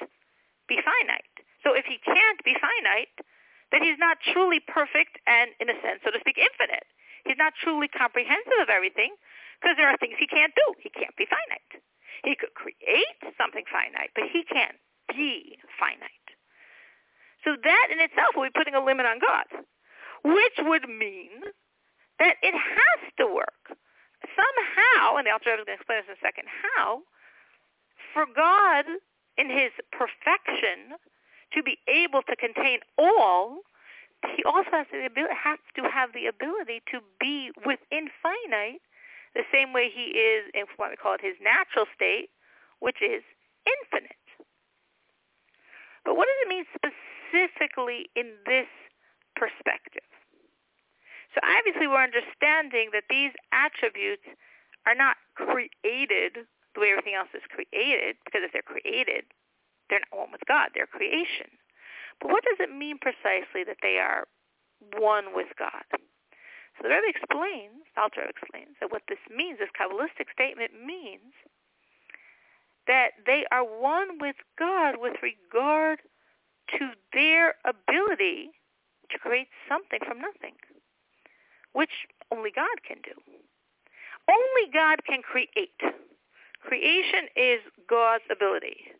be 0.68 0.80
finite. 0.80 1.36
So 1.64 1.72
if 1.72 1.84
he 1.84 1.98
can't 2.04 2.40
be 2.44 2.56
finite, 2.56 3.16
then 3.72 3.82
he's 3.82 3.98
not 3.98 4.22
truly 4.22 4.60
perfect 4.60 5.18
and, 5.26 5.50
in 5.58 5.68
a 5.68 5.76
sense, 5.82 6.00
so 6.04 6.12
to 6.12 6.20
speak, 6.20 6.38
infinite. 6.38 6.86
He's 7.26 7.40
not 7.40 7.58
truly 7.58 7.88
comprehensive 7.90 8.62
of 8.62 8.70
everything 8.70 9.18
because 9.58 9.74
there 9.74 9.90
are 9.90 9.98
things 9.98 10.14
he 10.20 10.30
can't 10.30 10.54
do. 10.54 10.66
He 10.78 10.90
can't 10.94 11.16
be 11.18 11.26
finite. 11.26 11.82
He 12.22 12.38
could 12.38 12.54
create 12.54 13.18
something 13.34 13.66
finite, 13.66 14.14
but 14.14 14.30
he 14.30 14.46
can't 14.46 14.78
be 15.10 15.58
finite. 15.74 16.25
So 17.46 17.54
that 17.62 17.86
in 17.94 18.02
itself 18.02 18.34
will 18.34 18.50
be 18.50 18.58
putting 18.58 18.74
a 18.74 18.82
limit 18.82 19.06
on 19.06 19.22
God, 19.22 19.46
which 20.26 20.58
would 20.66 20.90
mean 20.90 21.46
that 22.18 22.34
it 22.42 22.54
has 22.58 23.00
to 23.22 23.26
work 23.30 23.78
somehow, 24.34 25.14
and 25.14 25.26
the 25.26 25.30
Alter 25.30 25.54
is 25.54 25.62
going 25.62 25.70
to 25.70 25.78
explain 25.78 26.02
this 26.02 26.10
in 26.10 26.18
a 26.18 26.26
second, 26.26 26.50
how 26.50 27.06
for 28.10 28.26
God 28.26 28.84
in 29.38 29.46
his 29.46 29.70
perfection 29.94 30.98
to 31.54 31.62
be 31.62 31.78
able 31.86 32.26
to 32.26 32.34
contain 32.34 32.80
all, 32.98 33.62
he 34.34 34.42
also 34.42 34.82
has, 34.82 34.90
the 34.90 35.06
ability, 35.06 35.38
has 35.38 35.62
to 35.78 35.86
have 35.86 36.10
the 36.18 36.26
ability 36.26 36.82
to 36.90 36.98
be 37.20 37.54
within 37.62 38.10
finite 38.18 38.82
the 39.38 39.46
same 39.54 39.72
way 39.72 39.86
he 39.86 40.18
is 40.18 40.50
in 40.50 40.66
what 40.82 40.90
we 40.90 40.96
call 40.96 41.14
it 41.14 41.22
his 41.22 41.36
natural 41.38 41.86
state, 41.94 42.26
which 42.80 42.98
is 42.98 43.22
infinite. 43.68 44.26
But 46.02 46.16
what 46.16 46.26
does 46.26 46.40
it 46.42 46.48
mean 46.48 46.64
specifically? 46.74 47.05
Specifically 47.26 48.06
in 48.14 48.32
this 48.46 48.70
perspective. 49.34 50.06
So 51.34 51.40
obviously 51.44 51.86
we're 51.86 52.02
understanding 52.02 52.90
that 52.92 53.04
these 53.10 53.32
attributes 53.52 54.24
are 54.86 54.94
not 54.94 55.16
created 55.34 56.46
the 56.74 56.80
way 56.80 56.90
everything 56.92 57.14
else 57.16 57.32
is 57.34 57.44
created, 57.48 58.16
because 58.24 58.44
if 58.44 58.52
they're 58.52 58.64
created, 58.64 59.24
they're 59.88 60.00
not 60.12 60.28
one 60.28 60.32
with 60.32 60.44
God, 60.46 60.70
they're 60.74 60.86
creation. 60.86 61.48
But 62.20 62.30
what 62.30 62.44
does 62.44 62.60
it 62.60 62.72
mean 62.72 62.98
precisely 63.00 63.64
that 63.64 63.80
they 63.82 63.98
are 63.98 64.28
one 64.96 65.34
with 65.34 65.48
God? 65.58 65.84
So 66.76 66.84
the 66.84 66.92
Rebbe 66.92 67.08
explains, 67.08 67.88
Alter 67.96 68.28
explains, 68.28 68.76
that 68.80 68.92
what 68.92 69.02
this 69.08 69.20
means, 69.32 69.58
this 69.58 69.72
Kabbalistic 69.72 70.28
statement 70.32 70.72
means 70.76 71.32
that 72.86 73.16
they 73.24 73.44
are 73.50 73.64
one 73.64 74.20
with 74.20 74.36
God 74.58 74.96
with 75.00 75.16
regard 75.24 76.00
to 76.78 76.90
their 77.12 77.54
ability 77.64 78.50
to 79.10 79.18
create 79.18 79.48
something 79.68 80.00
from 80.06 80.18
nothing, 80.20 80.56
which 81.72 82.08
only 82.32 82.50
God 82.50 82.82
can 82.86 82.98
do. 83.04 83.14
Only 84.28 84.70
God 84.72 85.04
can 85.06 85.22
create. 85.22 85.78
Creation 86.60 87.28
is 87.36 87.60
God's 87.88 88.24
ability. 88.30 88.90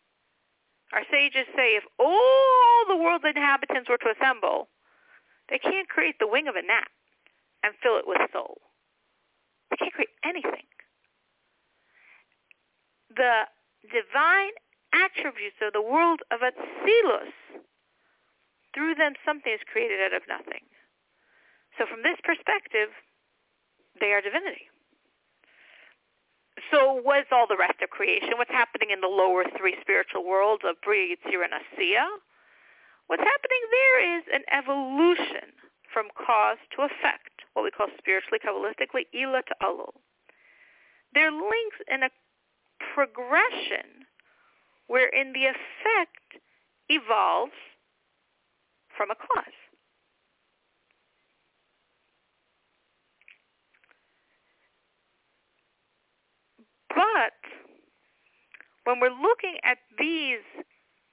Our 0.93 1.03
sages 1.11 1.45
say 1.55 1.75
if 1.75 1.83
all 1.99 2.85
the 2.87 2.95
world's 2.95 3.25
inhabitants 3.27 3.89
were 3.89 3.97
to 3.97 4.13
assemble, 4.15 4.69
they 5.49 5.59
can't 5.59 5.89
create 5.89 6.15
the 6.19 6.27
wing 6.27 6.47
of 6.47 6.55
a 6.55 6.61
gnat 6.61 6.87
and 7.63 7.73
fill 7.83 7.97
it 7.97 8.07
with 8.07 8.21
soul. 8.31 8.61
They 9.69 9.75
can't 9.75 9.93
create 9.93 10.15
anything. 10.23 10.63
The 13.15 13.43
divine 13.91 14.55
attributes 14.93 15.57
of 15.61 15.73
the 15.73 15.81
world 15.81 16.21
of 16.31 16.39
Atzilus. 16.39 17.35
Through 18.77 18.93
them, 18.93 19.17
something 19.25 19.49
is 19.49 19.65
created 19.65 19.97
out 20.05 20.13
of 20.13 20.21
nothing. 20.29 20.61
So 21.81 21.89
from 21.89 22.05
this 22.05 22.21
perspective, 22.21 22.93
they 23.97 24.13
are 24.13 24.21
divinity. 24.21 24.69
So 26.69 26.93
what's 27.01 27.33
all 27.33 27.49
the 27.49 27.57
rest 27.57 27.81
of 27.81 27.89
creation? 27.89 28.37
What's 28.37 28.53
happening 28.53 28.93
in 28.93 29.01
the 29.01 29.09
lower 29.09 29.49
three 29.57 29.73
spiritual 29.81 30.21
worlds 30.21 30.61
of 30.61 30.77
Bria, 30.85 31.17
Yetzirah, 31.17 31.49
and 31.49 31.57
Asiya? 31.57 32.05
What's 33.09 33.25
happening 33.25 33.63
there 33.73 33.99
is 34.17 34.23
an 34.29 34.45
evolution 34.53 35.57
from 35.89 36.13
cause 36.13 36.61
to 36.77 36.85
effect, 36.85 37.49
what 37.57 37.65
we 37.65 37.71
call 37.71 37.87
spiritually, 37.97 38.37
Kabbalistically, 38.37 39.09
Ila 39.09 39.41
to 39.41 39.55
Alul. 39.63 39.97
They're 41.13 41.31
links 41.31 41.81
in 41.89 42.03
a 42.03 42.13
progression 42.93 44.05
wherein 44.85 45.33
the 45.33 45.49
effect 45.49 46.45
evolves 46.89 47.57
from 48.97 49.11
a 49.11 49.15
cause. 49.15 49.59
But 56.89 57.37
when 58.85 58.99
we're 58.99 59.13
looking 59.13 59.57
at 59.63 59.77
these 59.99 60.41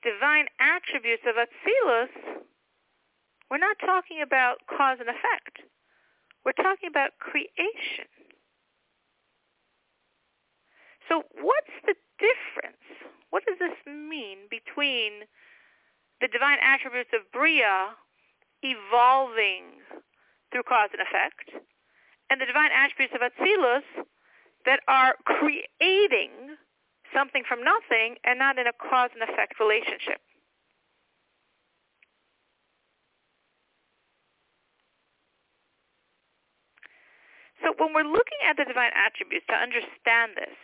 divine 0.03 0.47
attributes 0.59 1.25
of 1.29 1.37
Atzilus, 1.37 2.09
we're 3.51 3.59
not 3.59 3.77
talking 3.85 4.23
about 4.23 4.59
cause 4.67 4.99
and 5.01 5.09
effect. 5.09 5.69
We're 6.45 6.57
talking 6.57 6.89
about 6.89 7.19
creation. 7.21 8.09
So 11.09 11.23
what's 11.41 11.77
the 11.85 11.95
difference? 12.19 12.81
What 13.31 13.45
does 13.47 13.59
this 13.59 13.77
mean 13.87 14.49
between 14.49 15.29
the 16.21 16.29
divine 16.29 16.59
attributes 16.63 17.11
of 17.13 17.31
Bria 17.33 17.95
evolving 18.63 19.83
through 20.51 20.63
cause 20.65 20.91
and 20.93 21.03
effect 21.03 21.51
and 22.31 22.41
the 22.41 22.47
divine 22.47 22.71
attributes 22.73 23.15
of 23.15 23.21
Atzilus 23.21 23.85
that 24.65 24.81
are 24.89 25.15
creating 25.25 26.57
something 27.13 27.45
from 27.47 27.63
nothing 27.63 28.17
and 28.25 28.39
not 28.39 28.59
in 28.59 28.67
a 28.67 28.73
cause 28.73 29.11
and 29.13 29.23
effect 29.23 29.61
relationship. 29.61 30.21
So 37.63 37.73
when 37.79 37.95
we're 37.95 38.09
looking 38.09 38.41
at 38.45 38.57
the 38.57 38.65
divine 38.65 38.93
attributes 38.93 39.47
to 39.49 39.57
understand 39.57 40.37
this, 40.37 40.57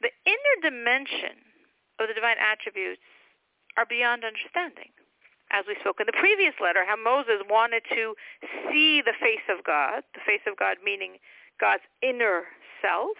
the 0.00 0.12
inner 0.24 0.56
dimension 0.62 1.36
of 2.00 2.08
the 2.08 2.14
divine 2.14 2.38
attributes 2.40 3.02
are 3.78 3.86
beyond 3.86 4.26
understanding. 4.26 4.90
As 5.54 5.64
we 5.70 5.78
spoke 5.80 6.02
in 6.02 6.10
the 6.10 6.18
previous 6.18 6.52
letter, 6.58 6.82
how 6.84 6.98
Moses 6.98 7.46
wanted 7.48 7.86
to 7.94 8.18
see 8.68 9.00
the 9.00 9.14
face 9.22 9.46
of 9.46 9.62
God, 9.64 10.02
the 10.12 10.26
face 10.26 10.42
of 10.50 10.58
God 10.58 10.82
meaning 10.84 11.22
God's 11.62 11.86
inner 12.02 12.50
self, 12.82 13.16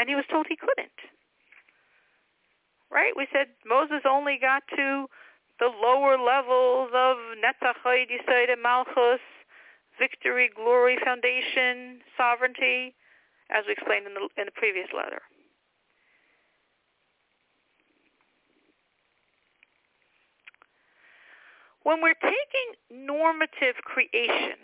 and 0.00 0.08
he 0.08 0.16
was 0.16 0.24
told 0.32 0.48
he 0.48 0.56
couldn't. 0.56 0.96
Right? 2.90 3.12
We 3.14 3.28
said 3.32 3.52
Moses 3.68 4.02
only 4.08 4.38
got 4.40 4.64
to 4.76 5.06
the 5.60 5.70
lower 5.70 6.18
levels 6.18 6.90
of 6.96 7.16
Netzachai, 7.38 8.08
Yesod, 8.08 8.50
and 8.50 8.62
Malchus, 8.62 9.22
victory, 10.00 10.50
glory, 10.56 10.98
foundation, 11.04 12.00
sovereignty, 12.16 12.96
as 13.50 13.64
we 13.68 13.72
explained 13.72 14.06
in 14.06 14.14
the, 14.14 14.26
in 14.40 14.46
the 14.46 14.56
previous 14.56 14.88
letter. 14.96 15.20
When 21.84 22.00
we're 22.00 22.14
taking 22.14 23.06
normative 23.06 23.76
creation 23.84 24.58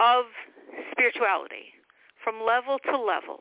of 0.00 0.24
spirituality, 0.92 1.76
from 2.26 2.42
level 2.44 2.82
to 2.82 2.98
level. 2.98 3.38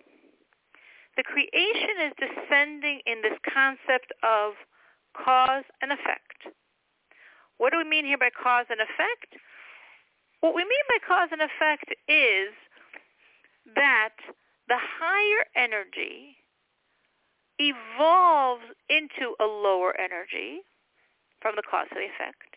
The 1.18 1.24
creation 1.24 2.06
is 2.06 2.14
descending 2.22 3.02
in 3.08 3.24
this 3.24 3.34
concept 3.42 4.14
of 4.22 4.54
cause 5.18 5.66
and 5.82 5.92
effect. 5.92 6.54
What 7.58 7.72
do 7.72 7.80
we 7.80 7.84
mean 7.84 8.06
here 8.06 8.20
by 8.20 8.30
cause 8.30 8.68
and 8.70 8.80
effect? 8.80 9.42
What 10.42 10.54
we 10.54 10.62
mean 10.62 10.86
by 10.88 11.00
cause 11.02 11.30
and 11.32 11.42
effect 11.42 11.90
is 12.08 12.54
that 13.74 14.14
the 14.68 14.78
higher 14.78 15.46
energy 15.56 16.38
evolves 17.58 18.70
into 18.88 19.34
a 19.40 19.46
lower 19.46 19.98
energy 19.98 20.62
from 21.42 21.56
the 21.56 21.64
cause 21.64 21.88
to 21.90 21.96
the 21.96 22.06
effect. 22.06 22.55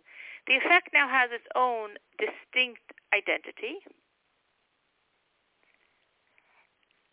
The 0.49 0.57
effect 0.57 0.91
now 0.93 1.09
has 1.09 1.31
its 1.31 1.47
own 1.55 2.01
distinct 2.19 2.83
identity. 3.15 3.79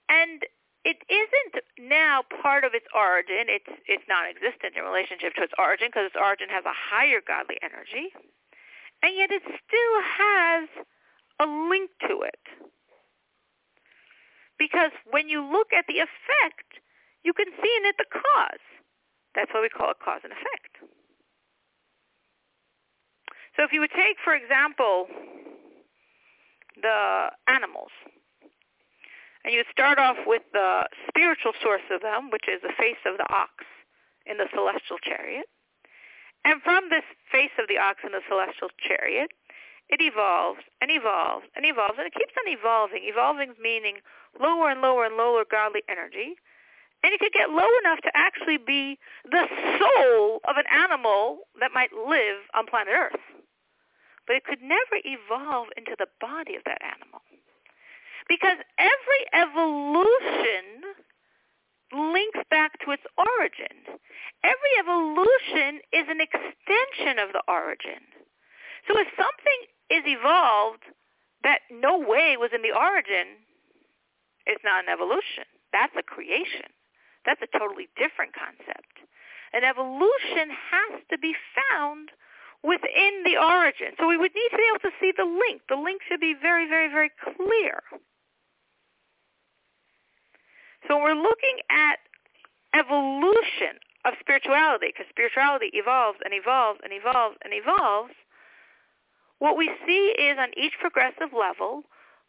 and 0.10 0.46
it 0.86 1.02
isn't 1.10 1.66
now 1.80 2.22
part 2.42 2.64
of 2.64 2.74
its 2.74 2.86
origin. 2.94 3.50
It's 3.50 3.70
it's 3.88 4.06
non-existent 4.08 4.78
in 4.78 4.84
relationship 4.86 5.34
to 5.36 5.44
its 5.44 5.54
origin 5.58 5.90
because 5.90 6.14
its 6.14 6.20
origin 6.20 6.50
has 6.50 6.64
a 6.66 6.76
higher 6.76 7.22
godly 7.26 7.58
energy, 7.66 8.14
and 9.02 9.18
yet 9.18 9.32
it 9.32 9.42
still 9.42 9.96
has 10.06 10.70
a 11.42 11.48
link 11.50 11.90
to 12.08 12.22
it. 12.22 12.46
Because 14.58 14.94
when 15.10 15.28
you 15.28 15.44
look 15.44 15.74
at 15.74 15.86
the 15.90 16.00
effect, 16.00 16.80
you 17.26 17.34
can 17.34 17.50
see 17.50 17.74
in 17.82 17.90
it 17.90 17.98
the 17.98 18.08
cause. 18.08 18.64
That's 19.34 19.52
why 19.52 19.60
we 19.60 19.70
call 19.70 19.92
it 19.92 20.00
cause 20.00 20.22
and 20.24 20.32
effect. 20.32 20.75
So 23.56 23.64
if 23.64 23.72
you 23.72 23.80
would 23.80 23.96
take, 23.96 24.18
for 24.24 24.36
example, 24.36 25.08
the 26.82 27.30
animals, 27.48 27.92
and 29.44 29.54
you 29.54 29.64
start 29.72 30.00
off 30.00 30.18
with 30.26 30.42
the 30.54 30.90
spiritual 31.08 31.54
source 31.62 31.86
of 31.92 32.02
them, 32.02 32.30
which 32.32 32.50
is 32.50 32.62
the 32.62 32.74
face 32.78 33.00
of 33.06 33.18
the 33.18 33.32
ox 33.32 33.64
in 34.26 34.38
the 34.38 34.48
celestial 34.54 34.98
chariot. 35.04 35.46
And 36.44 36.62
from 36.62 36.90
this 36.90 37.06
face 37.32 37.54
of 37.60 37.68
the 37.68 37.78
ox 37.78 38.02
in 38.04 38.12
the 38.12 38.26
celestial 38.28 38.70
chariot, 38.82 39.32
it 39.90 40.02
evolves 40.02 40.62
and 40.82 40.90
evolves 40.90 41.46
and 41.56 41.66
evolves, 41.66 41.96
and 41.98 42.08
it 42.08 42.14
keeps 42.14 42.34
on 42.34 42.52
evolving. 42.52 43.06
Evolving 43.06 43.54
meaning 43.62 44.02
lower 44.40 44.70
and 44.70 44.82
lower 44.82 45.06
and 45.06 45.16
lower 45.16 45.46
godly 45.46 45.82
energy. 45.88 46.36
And 47.04 47.14
it 47.14 47.20
could 47.20 47.34
get 47.34 47.52
low 47.52 47.70
enough 47.86 48.02
to 48.02 48.12
actually 48.16 48.58
be 48.58 48.98
the 49.30 49.46
soul 49.78 50.42
of 50.50 50.58
an 50.58 50.66
animal 50.74 51.46
that 51.60 51.70
might 51.72 51.94
live 51.94 52.50
on 52.58 52.66
planet 52.66 52.94
Earth. 52.98 53.22
But 54.28 54.38
it 54.38 54.46
could 54.46 54.62
never 54.62 54.98
evolve 55.06 55.68
into 55.78 55.96
the 55.98 56.10
body 56.20 56.56
of 56.56 56.64
that 56.66 56.82
animal. 56.82 57.22
Because 58.28 58.58
every 58.78 59.22
evolution 59.34 60.82
links 61.94 62.42
back 62.50 62.80
to 62.84 62.92
its 62.92 63.06
origin. 63.18 64.02
Every 64.44 64.74
evolution 64.82 65.82
is 65.94 66.10
an 66.10 66.22
extension 66.22 67.22
of 67.22 67.34
the 67.34 67.44
origin. 67.48 68.02
So 68.88 68.98
if 68.98 69.08
something 69.14 69.62
is 69.90 70.04
evolved 70.06 70.84
that 71.44 71.62
no 71.70 71.98
way 71.98 72.38
was 72.38 72.50
in 72.54 72.62
the 72.62 72.74
origin, 72.74 73.46
it's 74.46 74.64
not 74.64 74.84
an 74.86 74.90
evolution. 74.90 75.46
That's 75.72 75.94
a 75.98 76.04
creation. 76.04 76.74
That's 77.26 77.42
a 77.42 77.58
totally 77.58 77.90
different 77.98 78.34
concept. 78.34 79.02
An 79.54 79.64
evolution 79.64 80.50
has 80.50 81.02
to 81.10 81.18
be 81.18 81.34
found 81.54 82.10
within 82.66 83.22
the 83.24 83.38
origin. 83.38 83.94
So 84.00 84.10
we 84.10 84.18
would 84.18 84.34
need 84.34 84.50
to 84.50 84.58
be 84.58 84.68
able 84.74 84.82
to 84.90 84.94
see 85.00 85.14
the 85.16 85.26
link. 85.26 85.62
The 85.70 85.78
link 85.78 86.02
should 86.10 86.20
be 86.20 86.34
very, 86.34 86.68
very, 86.68 86.90
very 86.90 87.12
clear. 87.22 87.82
So 90.88 90.98
when 90.98 91.04
we're 91.04 91.22
looking 91.22 91.62
at 91.70 92.02
evolution 92.74 93.78
of 94.06 94.14
spirituality, 94.20 94.94
because 94.94 95.06
spirituality 95.10 95.70
evolves 95.74 96.18
and 96.26 96.34
evolves 96.34 96.80
and 96.84 96.94
evolves 96.94 97.38
and 97.46 97.54
evolves, 97.54 98.14
what 99.40 99.58
we 99.58 99.70
see 99.86 100.14
is 100.18 100.38
on 100.40 100.50
each 100.58 100.74
progressive 100.80 101.34
level, 101.38 101.84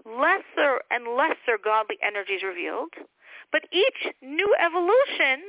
lesser 0.04 0.80
and 0.90 1.16
lesser 1.16 1.56
godly 1.62 1.96
energies 2.02 2.42
revealed, 2.42 2.92
but 3.52 3.62
each 3.72 4.12
new 4.22 4.54
evolution 4.60 5.44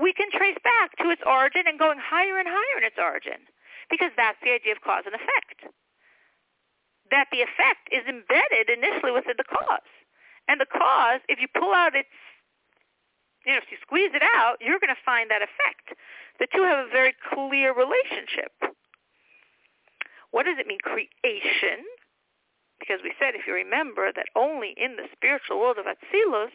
we 0.00 0.12
can 0.12 0.30
trace 0.32 0.56
back 0.64 0.96
to 0.96 1.10
its 1.10 1.22
origin 1.26 1.62
and 1.66 1.78
going 1.78 1.98
higher 2.00 2.38
and 2.38 2.48
higher 2.48 2.76
in 2.78 2.84
its 2.84 2.96
origin, 2.98 3.44
because 3.90 4.14
that's 4.16 4.38
the 4.40 4.54
idea 4.54 4.72
of 4.72 4.80
cause 4.80 5.04
and 5.04 5.14
effect. 5.14 5.66
That 7.10 7.26
the 7.34 7.42
effect 7.42 7.90
is 7.90 8.06
embedded 8.06 8.70
initially 8.70 9.10
within 9.10 9.34
the 9.36 9.44
cause. 9.44 9.90
And 10.46 10.62
the 10.62 10.70
cause, 10.70 11.20
if 11.28 11.42
you 11.42 11.50
pull 11.50 11.74
out 11.74 11.94
its, 11.94 12.10
you 13.44 13.52
know, 13.52 13.58
if 13.58 13.70
you 13.70 13.78
squeeze 13.82 14.14
it 14.14 14.22
out, 14.22 14.62
you're 14.62 14.78
going 14.78 14.94
to 14.94 15.04
find 15.06 15.30
that 15.30 15.42
effect. 15.42 15.98
The 16.38 16.46
two 16.54 16.62
have 16.62 16.86
a 16.86 16.90
very 16.90 17.14
clear 17.34 17.74
relationship. 17.74 18.54
What 20.30 20.46
does 20.46 20.58
it 20.58 20.66
mean, 20.66 20.78
creation? 20.82 21.82
Because 22.78 23.02
we 23.02 23.12
said, 23.18 23.34
if 23.34 23.46
you 23.46 23.54
remember, 23.54 24.10
that 24.14 24.30
only 24.34 24.74
in 24.78 24.96
the 24.96 25.10
spiritual 25.12 25.58
world 25.60 25.76
of 25.78 25.86
Atzilus, 25.86 26.54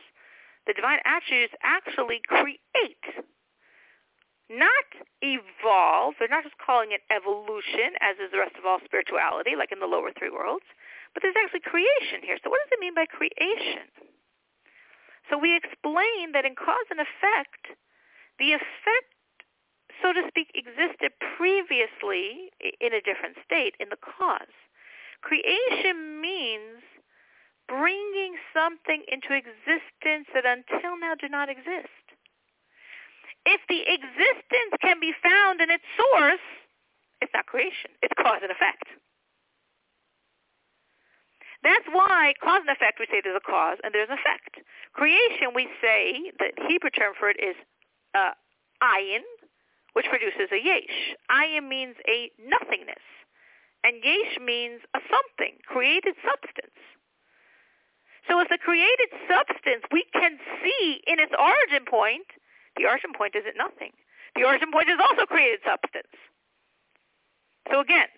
the 0.66 0.74
divine 0.74 1.00
attributes 1.06 1.54
actually 1.62 2.22
create, 2.26 3.06
not 4.50 4.88
evolve. 5.22 6.16
They're 6.20 6.32
not 6.32 6.44
just 6.46 6.60
calling 6.62 6.94
it 6.94 7.02
evolution, 7.10 7.98
as 8.02 8.18
is 8.22 8.30
the 8.32 8.40
rest 8.40 8.56
of 8.58 8.66
all 8.66 8.80
spirituality, 8.86 9.58
like 9.58 9.72
in 9.72 9.80
the 9.80 9.90
lower 9.90 10.14
three 10.14 10.30
worlds. 10.30 10.66
But 11.14 11.24
there's 11.24 11.38
actually 11.40 11.66
creation 11.66 12.22
here. 12.22 12.38
So 12.44 12.50
what 12.50 12.62
does 12.66 12.76
it 12.76 12.84
mean 12.84 12.94
by 12.94 13.10
creation? 13.10 13.90
So 15.30 15.42
we 15.42 15.58
explain 15.58 16.38
that 16.38 16.46
in 16.46 16.54
cause 16.54 16.86
and 16.94 17.02
effect, 17.02 17.74
the 18.38 18.54
effect 18.54 19.16
so 20.02 20.14
to 20.14 20.28
speak, 20.28 20.52
existed 20.54 21.14
previously 21.38 22.52
in 22.82 22.94
a 22.94 23.02
different 23.02 23.38
state 23.44 23.76
in 23.80 23.90
the 23.90 24.00
cause. 24.00 24.52
Creation 25.22 26.22
means 26.22 26.84
bringing 27.68 28.36
something 28.54 29.04
into 29.10 29.34
existence 29.34 30.28
that 30.34 30.46
until 30.46 31.00
now 31.00 31.16
did 31.16 31.32
not 31.32 31.50
exist. 31.50 32.05
If 33.46 33.62
the 33.70 33.82
existence 33.86 34.74
can 34.82 35.00
be 35.00 35.14
found 35.22 35.62
in 35.62 35.70
its 35.70 35.84
source, 35.96 36.44
it's 37.22 37.32
not 37.34 37.46
creation. 37.46 37.94
It's 38.02 38.14
cause 38.18 38.42
and 38.42 38.52
effect. 38.52 38.90
That's 41.64 41.86
why 41.90 42.34
cause 42.44 42.62
and 42.62 42.70
effect, 42.70 43.00
we 43.00 43.08
say 43.10 43.22
there's 43.24 43.38
a 43.38 43.42
cause 43.42 43.78
and 43.84 43.94
there's 43.94 44.10
an 44.10 44.18
effect. 44.22 44.62
Creation, 44.94 45.54
we 45.54 45.68
say, 45.82 46.32
the 46.38 46.54
Hebrew 46.70 46.90
term 46.92 47.14
for 47.18 47.30
it 47.30 47.38
is 47.42 47.58
uh, 48.14 48.38
ayin, 48.84 49.26
which 49.94 50.06
produces 50.06 50.54
a 50.54 50.62
yesh. 50.62 51.18
Ayin 51.32 51.68
means 51.68 51.96
a 52.08 52.30
nothingness, 52.38 53.02
and 53.84 53.98
yesh 54.04 54.38
means 54.38 54.82
a 54.94 55.00
something, 55.10 55.58
created 55.66 56.14
substance. 56.22 56.78
So 58.30 58.40
as 58.40 58.48
a 58.54 58.58
created 58.58 59.10
substance, 59.30 59.86
we 59.92 60.06
can 60.14 60.38
see 60.62 61.02
in 61.08 61.20
its 61.20 61.34
origin 61.34 61.86
point, 61.90 62.30
the 62.78 62.86
origin 62.86 63.12
point 63.16 63.36
isn't 63.36 63.58
nothing. 63.58 63.92
The 64.36 64.44
origin 64.44 64.72
point 64.72 64.90
is 64.90 65.00
also 65.00 65.26
created 65.26 65.60
substance. 65.64 66.12
So 67.72 67.80
again, 67.80 68.12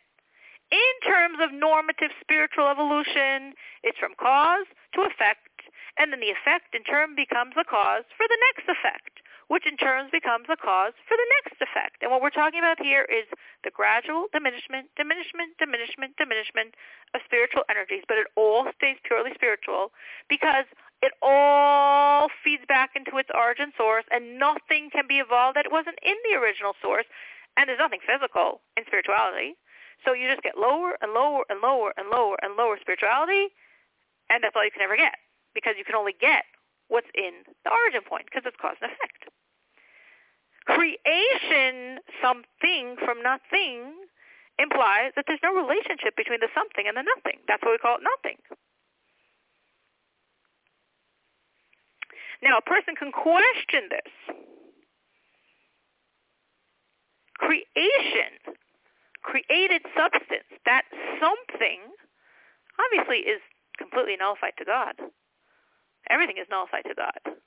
in 0.72 0.94
terms 1.06 1.40
of 1.40 1.54
normative 1.54 2.12
spiritual 2.20 2.68
evolution, 2.68 3.54
it's 3.84 3.98
from 3.98 4.18
cause 4.20 4.68
to 4.94 5.08
effect, 5.08 5.64
and 5.98 6.12
then 6.12 6.20
the 6.20 6.34
effect 6.34 6.76
in 6.76 6.84
turn 6.84 7.16
becomes 7.16 7.56
the 7.56 7.64
cause 7.64 8.04
for 8.18 8.28
the 8.28 8.40
next 8.52 8.68
effect 8.68 9.24
which 9.48 9.66
in 9.66 9.78
turn 9.78 10.12
becomes 10.12 10.46
a 10.52 10.60
cause 10.60 10.94
for 11.08 11.16
the 11.16 11.30
next 11.40 11.60
effect. 11.64 12.04
And 12.04 12.12
what 12.12 12.22
we're 12.22 12.36
talking 12.36 12.60
about 12.60 12.80
here 12.80 13.08
is 13.08 13.28
the 13.64 13.72
gradual 13.72 14.28
diminishment, 14.32 14.92
diminishment, 14.96 15.56
diminishment, 15.58 16.16
diminishment 16.20 16.76
of 17.16 17.24
spiritual 17.24 17.64
energies, 17.72 18.04
but 18.08 18.20
it 18.20 18.28
all 18.36 18.68
stays 18.76 19.00
purely 19.08 19.32
spiritual 19.34 19.96
because 20.28 20.68
it 21.02 21.14
all 21.22 22.30
feeds 22.44 22.64
back 22.68 22.92
into 22.96 23.18
its 23.18 23.30
origin 23.34 23.72
source 23.78 24.06
and 24.10 24.40
nothing 24.40 24.90
can 24.90 25.06
be 25.08 25.20
evolved 25.20 25.58
that 25.58 25.70
wasn't 25.72 26.00
in 26.02 26.16
the 26.26 26.38
original 26.38 26.74
source. 26.82 27.06
And 27.56 27.70
there's 27.70 27.82
nothing 27.82 28.02
physical 28.06 28.62
in 28.78 28.86
spirituality. 28.86 29.58
So 30.06 30.14
you 30.14 30.30
just 30.30 30.44
get 30.44 30.58
lower 30.58 30.98
and 31.02 31.14
lower 31.14 31.46
and 31.50 31.62
lower 31.62 31.94
and 31.98 32.10
lower 32.10 32.38
and 32.42 32.56
lower 32.56 32.78
spirituality, 32.82 33.50
and 34.30 34.44
that's 34.44 34.54
all 34.56 34.66
you 34.66 34.74
can 34.74 34.86
ever 34.86 34.98
get 34.98 35.18
because 35.56 35.74
you 35.78 35.86
can 35.86 35.96
only 35.96 36.14
get 36.14 36.46
what's 36.88 37.10
in 37.18 37.42
the 37.66 37.72
origin 37.74 38.06
point 38.06 38.30
because 38.30 38.46
it's 38.46 38.58
cause 38.62 38.78
and 38.82 38.92
effect. 38.94 39.26
Creation 40.70 41.98
something 42.22 42.96
from 43.02 43.24
nothing 43.24 43.96
implies 44.60 45.14
that 45.16 45.26
there's 45.26 45.42
no 45.42 45.54
relationship 45.56 46.14
between 46.18 46.42
the 46.42 46.52
something 46.54 46.86
and 46.86 46.98
the 46.98 47.06
nothing. 47.06 47.40
That's 47.48 47.64
why 47.64 47.72
we 47.72 47.82
call 47.82 47.98
it 47.98 48.06
nothing. 48.06 48.38
Now, 52.42 52.58
a 52.58 52.62
person 52.62 52.96
can 52.96 53.12
question 53.12 53.90
this. 53.90 54.14
Creation, 57.38 58.56
created 59.22 59.82
substance, 59.96 60.50
that 60.66 60.84
something 61.20 61.82
obviously 62.80 63.26
is 63.26 63.42
completely 63.78 64.18
nullified 64.18 64.54
to 64.58 64.66
God. 64.66 64.96
Everything 66.10 66.38
is 66.38 66.48
nullified 66.50 66.86
to 66.86 66.96
God. 66.96 67.38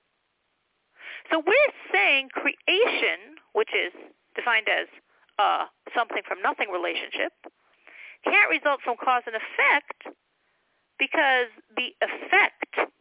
So 1.31 1.43
we're 1.45 1.75
saying 1.93 2.31
creation, 2.33 3.39
which 3.53 3.71
is 3.75 3.93
defined 4.35 4.69
as 4.69 4.87
uh, 5.39 5.67
something 5.95 6.23
from 6.27 6.43
nothing 6.43 6.71
relationship, 6.71 7.33
can't 8.25 8.51
result 8.51 8.81
from 8.85 8.97
cause 8.97 9.23
and 9.27 9.37
effect 9.37 10.17
because 10.99 11.49
the 11.77 11.97
effect, 12.03 12.93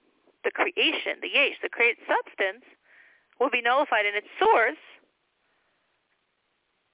the 0.43 0.52
creation, 0.52 1.19
the 1.21 1.30
yesh, 1.32 1.58
the 1.62 1.69
created 1.69 2.04
substance, 2.08 2.63
will 3.39 3.49
be 3.49 3.62
nullified 3.62 4.06
in 4.06 4.15
its 4.15 4.28
source. 4.39 4.80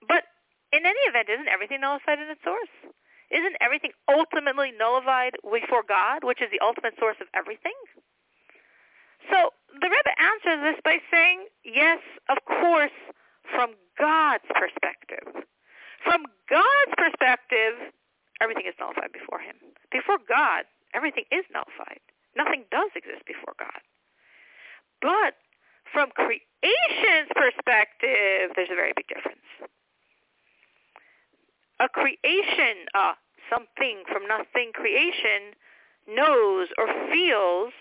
But 0.07 0.23
in 0.71 0.85
any 0.85 1.03
event, 1.09 1.29
isn't 1.29 1.47
everything 1.47 1.81
nullified 1.81 2.19
in 2.19 2.29
its 2.29 2.43
source? 2.43 2.73
Isn't 3.31 3.57
everything 3.61 3.91
ultimately 4.07 4.71
nullified 4.77 5.33
before 5.41 5.81
God, 5.81 6.23
which 6.23 6.41
is 6.41 6.49
the 6.51 6.61
ultimate 6.61 6.93
source 6.99 7.17
of 7.21 7.27
everything? 7.33 7.73
So 9.31 9.49
the 9.81 9.89
Rebbe 9.89 10.13
answers 10.21 10.61
this 10.61 10.79
by 10.85 11.01
saying, 11.11 11.49
yes, 11.65 11.99
of 12.29 12.37
course, 12.45 12.93
from 13.49 13.73
God's 13.97 14.45
perspective. 14.53 15.45
From 16.03 16.25
God's 16.49 16.93
perspective, 16.97 17.89
everything 18.41 18.69
is 18.69 18.77
nullified 18.79 19.11
before 19.11 19.39
him. 19.39 19.55
Before 19.91 20.19
God, 20.21 20.69
everything 20.93 21.25
is 21.31 21.45
nullified. 21.49 22.01
Nothing 22.35 22.65
does 22.71 22.91
exist 22.95 23.23
before 23.25 23.55
God. 23.57 23.81
But 25.01 25.39
from 25.91 26.11
creation's 26.11 27.31
perspective, 27.35 28.51
there's 28.55 28.71
a 28.71 28.75
very 28.75 28.93
big 28.95 29.07
difference. 29.07 29.47
A 31.79 31.87
creation, 31.89 32.87
uh, 32.93 33.13
something 33.49 34.03
from 34.11 34.27
nothing 34.27 34.71
creation, 34.73 35.55
knows 36.07 36.69
or 36.77 36.87
feels 37.11 37.73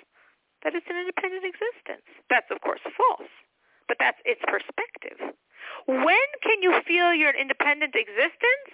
that 0.62 0.74
it's 0.74 0.86
an 0.88 0.96
independent 0.96 1.44
existence. 1.44 2.06
That's, 2.30 2.50
of 2.50 2.60
course, 2.60 2.80
false, 2.96 3.30
but 3.86 3.96
that's 4.00 4.18
its 4.24 4.40
perspective. 4.46 5.34
When 5.86 6.28
can 6.42 6.62
you 6.62 6.80
feel 6.86 7.14
you're 7.14 7.36
independent 7.36 7.94
existence? 7.94 8.72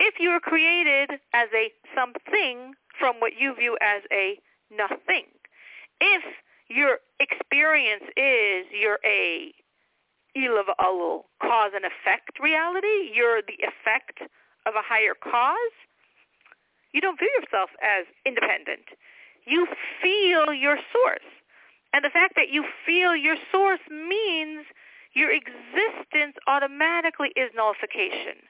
If 0.00 0.18
you 0.18 0.30
are 0.30 0.40
created 0.40 1.20
as 1.34 1.48
a 1.54 1.70
something 1.94 2.74
from 2.98 3.16
what 3.20 3.32
you 3.38 3.54
view 3.54 3.76
as 3.80 4.02
a 4.10 4.40
nothing. 4.76 5.26
If 6.00 6.22
your 6.68 6.98
experience 7.20 8.04
is 8.16 8.66
you're 8.72 8.98
a 9.04 9.52
ilav 10.36 10.72
alul 10.80 11.24
cause 11.42 11.72
and 11.74 11.84
effect 11.84 12.40
reality, 12.40 13.12
you're 13.14 13.42
the 13.42 13.60
effect 13.60 14.20
of 14.66 14.74
a 14.74 14.82
higher 14.82 15.14
cause, 15.14 15.76
you 16.92 17.00
don't 17.00 17.18
view 17.18 17.30
yourself 17.40 17.70
as 17.82 18.06
independent 18.24 18.88
you 19.46 19.66
feel 20.02 20.52
your 20.54 20.78
source. 20.92 21.28
And 21.92 22.04
the 22.04 22.10
fact 22.10 22.34
that 22.36 22.50
you 22.50 22.64
feel 22.86 23.14
your 23.14 23.36
source 23.50 23.80
means 23.90 24.64
your 25.14 25.30
existence 25.30 26.36
automatically 26.46 27.32
is 27.36 27.50
nullification. 27.54 28.40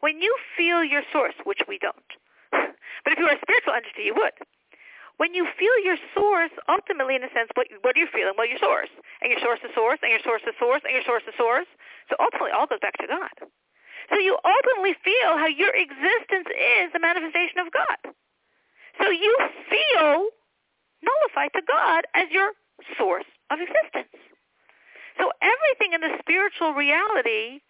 When 0.00 0.20
you 0.20 0.36
feel 0.56 0.84
your 0.84 1.02
source, 1.12 1.34
which 1.44 1.60
we 1.66 1.78
don't, 1.78 1.96
but 2.52 3.12
if 3.12 3.18
you 3.18 3.24
were 3.24 3.32
a 3.32 3.40
spiritual 3.40 3.74
entity, 3.74 4.04
you 4.04 4.14
would. 4.14 4.32
When 5.16 5.32
you 5.34 5.46
feel 5.58 5.76
your 5.84 5.96
source, 6.14 6.50
ultimately, 6.68 7.14
in 7.14 7.22
a 7.22 7.30
sense, 7.30 7.48
what, 7.54 7.70
what 7.82 7.94
are 7.94 8.02
you 8.02 8.10
feeling? 8.10 8.34
Well, 8.36 8.50
your 8.50 8.58
source. 8.58 8.90
And 9.22 9.30
your 9.30 9.40
source 9.40 9.62
is 9.62 9.70
source, 9.74 9.98
and 10.02 10.10
your 10.10 10.22
source 10.26 10.42
is 10.42 10.54
source, 10.58 10.82
and 10.82 10.92
your 10.92 11.06
source 11.06 11.22
is 11.26 11.34
source. 11.38 11.70
So 12.10 12.16
ultimately, 12.18 12.50
all 12.50 12.66
goes 12.66 12.82
back 12.82 12.98
to 12.98 13.06
God. 13.06 13.30
So 14.10 14.18
you 14.18 14.36
ultimately 14.44 14.98
feel 15.06 15.38
how 15.38 15.46
your 15.46 15.70
existence 15.70 16.50
is 16.50 16.92
the 16.92 17.00
manifestation 17.00 17.62
of 17.62 17.70
God. 17.72 18.12
So 19.00 19.08
you 19.08 19.32
feel 19.70 20.28
nullified 21.00 21.52
to 21.54 21.62
God 21.66 22.04
as 22.14 22.28
your 22.30 22.52
source 22.98 23.28
of 23.50 23.58
existence. 23.60 24.12
So 25.18 25.30
everything 25.40 25.94
in 25.94 26.00
the 26.02 26.18
spiritual 26.18 26.74
reality 26.74 27.62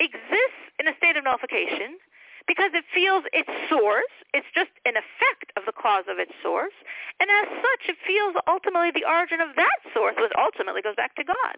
exists 0.00 0.64
in 0.80 0.88
a 0.88 0.96
state 0.96 1.16
of 1.16 1.24
nullification 1.24 2.00
because 2.46 2.72
it 2.74 2.84
feels 2.94 3.24
its 3.32 3.50
source. 3.68 4.12
It's 4.32 4.46
just 4.54 4.70
an 4.86 4.94
effect 4.96 5.52
of 5.56 5.66
the 5.66 5.74
cause 5.74 6.04
of 6.08 6.18
its 6.18 6.32
source. 6.42 6.76
And 7.18 7.28
as 7.28 7.48
such, 7.60 7.82
it 7.90 7.98
feels 8.06 8.36
ultimately 8.46 8.90
the 8.94 9.04
origin 9.08 9.40
of 9.40 9.56
that 9.56 9.78
source, 9.92 10.14
which 10.18 10.32
ultimately 10.38 10.82
goes 10.82 10.96
back 10.96 11.14
to 11.16 11.24
God. 11.24 11.56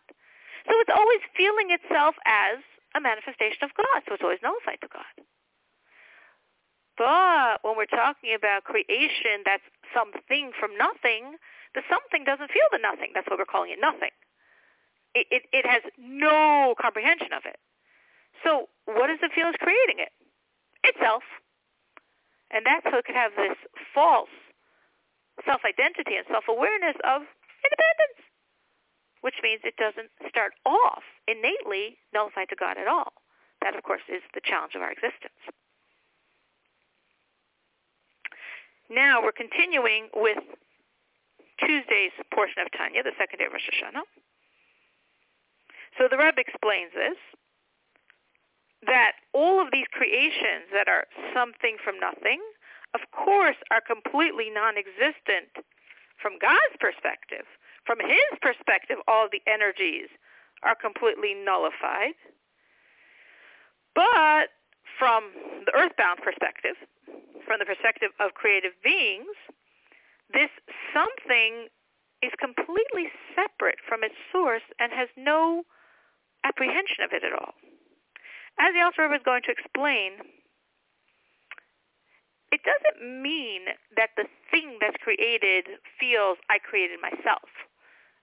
So 0.68 0.72
it's 0.80 0.94
always 0.94 1.20
feeling 1.36 1.70
itself 1.70 2.14
as 2.24 2.62
a 2.94 3.00
manifestation 3.00 3.62
of 3.62 3.74
God. 3.74 4.02
So 4.06 4.14
it's 4.14 4.22
always 4.22 4.42
nullified 4.42 4.80
to 4.82 4.90
God. 4.90 5.14
But 6.96 7.64
when 7.64 7.76
we're 7.76 7.90
talking 7.90 8.34
about 8.36 8.64
creation 8.64 9.42
that's 9.44 9.64
something 9.96 10.52
from 10.58 10.76
nothing, 10.76 11.40
the 11.74 11.82
something 11.88 12.24
doesn't 12.24 12.52
feel 12.52 12.68
the 12.70 12.78
nothing. 12.78 13.12
That's 13.14 13.26
why 13.28 13.36
we're 13.38 13.48
calling 13.48 13.72
it 13.72 13.80
nothing. 13.80 14.12
It, 15.14 15.26
it, 15.30 15.42
it 15.52 15.66
has 15.66 15.82
no 15.98 16.74
comprehension 16.80 17.32
of 17.32 17.44
it. 17.44 17.56
So 18.44 18.68
what 18.84 19.08
does 19.08 19.20
it 19.22 19.32
feel 19.34 19.48
is 19.48 19.56
creating 19.60 20.00
it? 20.00 20.12
Itself. 20.84 21.22
And 22.50 22.66
that's 22.66 22.84
how 22.84 22.98
it 22.98 23.04
could 23.04 23.16
have 23.16 23.32
this 23.36 23.56
false 23.94 24.32
self-identity 25.46 26.16
and 26.16 26.26
self-awareness 26.28 26.96
of 27.02 27.22
independence, 27.64 28.20
which 29.22 29.40
means 29.42 29.62
it 29.64 29.76
doesn't 29.80 30.10
start 30.28 30.52
off 30.66 31.02
innately 31.26 31.96
nullified 32.12 32.48
to 32.50 32.56
God 32.56 32.76
at 32.76 32.86
all. 32.86 33.12
That, 33.62 33.74
of 33.74 33.82
course, 33.82 34.02
is 34.08 34.20
the 34.34 34.42
challenge 34.44 34.74
of 34.74 34.82
our 34.82 34.90
existence. 34.90 35.38
Now 38.90 39.22
we're 39.22 39.32
continuing 39.32 40.10
with 40.12 40.42
Tuesday's 41.64 42.12
portion 42.34 42.60
of 42.60 42.68
Tanya, 42.76 43.02
the 43.02 43.16
second 43.16 43.38
day 43.38 43.46
of 43.46 43.52
Rosh 43.52 43.70
Hashanah. 43.70 44.04
So 45.96 46.08
the 46.10 46.18
Rebbe 46.18 46.40
explains 46.40 46.92
this. 46.92 47.16
That 48.86 49.12
all 49.32 49.60
of 49.60 49.68
these 49.72 49.86
creations 49.92 50.70
that 50.72 50.88
are 50.88 51.06
something 51.34 51.76
from 51.82 51.98
nothing, 52.00 52.40
of 52.94 53.00
course, 53.12 53.56
are 53.70 53.80
completely 53.80 54.50
non-existent 54.50 55.64
from 56.20 56.38
God's 56.40 56.76
perspective. 56.78 57.46
From 57.86 57.98
his 57.98 58.38
perspective, 58.40 58.98
all 59.08 59.28
the 59.30 59.42
energies 59.46 60.08
are 60.62 60.74
completely 60.74 61.34
nullified. 61.34 62.14
But 63.94 64.54
from 64.98 65.32
the 65.66 65.74
earthbound 65.74 66.20
perspective, 66.22 66.76
from 67.46 67.58
the 67.58 67.66
perspective 67.66 68.10
of 68.20 68.34
creative 68.34 68.72
beings, 68.84 69.34
this 70.32 70.50
something 70.94 71.68
is 72.22 72.30
completely 72.38 73.10
separate 73.34 73.78
from 73.86 74.04
its 74.04 74.14
source 74.30 74.62
and 74.78 74.92
has 74.92 75.08
no 75.16 75.64
apprehension 76.44 77.02
of 77.04 77.12
it 77.12 77.24
at 77.24 77.32
all. 77.32 77.54
As 78.62 78.70
the 78.78 78.86
Rebbe 78.94 79.18
is 79.18 79.26
going 79.26 79.42
to 79.42 79.50
explain, 79.50 80.22
it 82.54 82.62
doesn't 82.62 83.02
mean 83.02 83.66
that 83.98 84.14
the 84.14 84.30
thing 84.54 84.78
that's 84.78 84.94
created 85.02 85.82
feels 85.98 86.38
I 86.46 86.62
created 86.62 87.02
myself. 87.02 87.50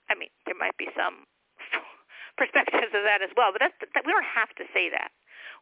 I 0.07 0.15
mean, 0.15 0.31
there 0.47 0.55
might 0.55 0.79
be 0.79 0.87
some 0.95 1.27
perspectives 2.39 2.95
of 2.95 3.03
that 3.03 3.19
as 3.19 3.35
well, 3.35 3.51
but 3.51 3.59
that's, 3.59 3.75
that, 3.83 4.07
we 4.07 4.15
don't 4.15 4.31
have 4.31 4.55
to 4.55 4.65
say 4.71 4.87
that. 4.87 5.11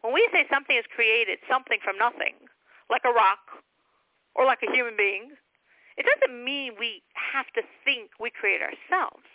When 0.06 0.14
we 0.14 0.30
say 0.30 0.46
something 0.46 0.78
is 0.78 0.86
created, 0.94 1.42
something 1.50 1.82
from 1.82 1.98
nothing, 1.98 2.38
like 2.86 3.02
a 3.02 3.10
rock 3.10 3.66
or 4.38 4.46
like 4.46 4.62
a 4.62 4.70
human 4.70 4.94
being, 4.94 5.34
it 5.98 6.06
doesn't 6.06 6.38
mean 6.38 6.78
we 6.78 7.02
have 7.18 7.50
to 7.58 7.66
think 7.82 8.14
we 8.22 8.30
create 8.30 8.62
ourselves. 8.62 9.26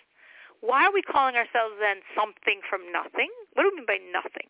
Why 0.62 0.86
are 0.86 0.94
we 0.94 1.02
calling 1.02 1.34
ourselves 1.34 1.82
then 1.82 2.06
something 2.14 2.62
from 2.70 2.86
nothing? 2.94 3.34
What 3.58 3.66
do 3.66 3.74
we 3.74 3.82
mean 3.82 3.90
by 3.90 3.98
nothing? 4.14 4.46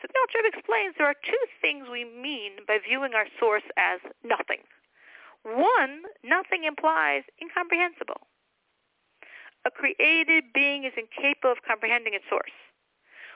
So 0.00 0.08
the 0.12 0.48
explains 0.52 0.94
there 0.98 1.06
are 1.06 1.14
two 1.24 1.44
things 1.60 1.88
we 1.90 2.04
mean 2.04 2.60
by 2.66 2.78
viewing 2.78 3.14
our 3.14 3.26
source 3.40 3.64
as 3.76 4.00
nothing. 4.22 4.60
One, 5.42 6.02
nothing 6.22 6.64
implies 6.64 7.22
incomprehensible. 7.40 8.26
A 9.64 9.70
created 9.70 10.52
being 10.52 10.84
is 10.84 10.92
incapable 10.96 11.52
of 11.52 11.62
comprehending 11.66 12.14
its 12.14 12.24
source. 12.28 12.54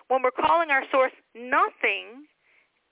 When 0.08 0.22
we're 0.22 0.34
calling 0.34 0.70
our 0.70 0.84
source 0.90 1.14
nothing, 1.34 2.26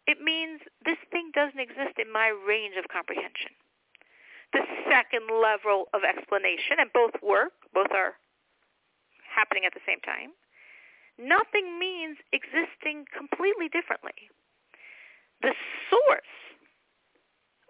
it 0.06 0.22
means 0.22 0.60
this 0.84 0.98
thing 1.10 1.30
doesn't 1.34 1.58
exist 1.58 1.98
in 1.98 2.10
my 2.10 2.28
range 2.28 2.76
of 2.78 2.88
comprehension. 2.88 3.52
The 4.52 4.64
second 4.88 5.28
level 5.28 5.88
of 5.92 6.02
explanation, 6.04 6.80
and 6.80 6.92
both 6.94 7.12
work, 7.22 7.52
both 7.74 7.92
are 7.92 8.14
happening 9.28 9.64
at 9.66 9.74
the 9.74 9.84
same 9.84 10.00
time, 10.00 10.32
nothing 11.18 11.78
means 11.78 12.18
existing 12.32 13.04
completely 13.10 13.68
differently. 13.68 14.30
The 15.42 15.54
source 15.90 16.34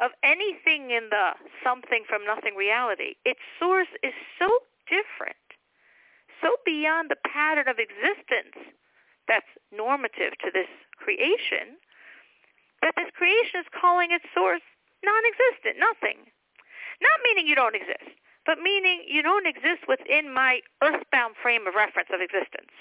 of 0.01 0.13
anything 0.23 0.91
in 0.93 1.11
the 1.11 1.35
something 1.65 2.05
from 2.09 2.25
nothing 2.25 2.55
reality, 2.55 3.17
its 3.25 3.41
source 3.59 3.91
is 4.03 4.15
so 4.39 4.49
different, 4.87 5.37
so 6.41 6.57
beyond 6.65 7.11
the 7.11 7.19
pattern 7.27 7.67
of 7.67 7.83
existence 7.83 8.57
that's 9.27 9.51
normative 9.75 10.39
to 10.39 10.51
this 10.53 10.71
creation, 10.97 11.77
that 12.81 12.95
this 12.97 13.11
creation 13.13 13.61
is 13.61 13.69
calling 13.75 14.13
its 14.13 14.25
source 14.33 14.63
non-existent, 15.05 15.77
nothing. 15.79 16.31
Not 17.03 17.19
meaning 17.23 17.47
you 17.47 17.55
don't 17.55 17.75
exist, 17.75 18.17
but 18.47 18.59
meaning 18.59 19.05
you 19.07 19.23
don't 19.23 19.47
exist 19.47 19.87
within 19.87 20.33
my 20.33 20.61
earthbound 20.83 21.35
frame 21.43 21.67
of 21.67 21.75
reference 21.75 22.09
of 22.13 22.21
existence. 22.21 22.73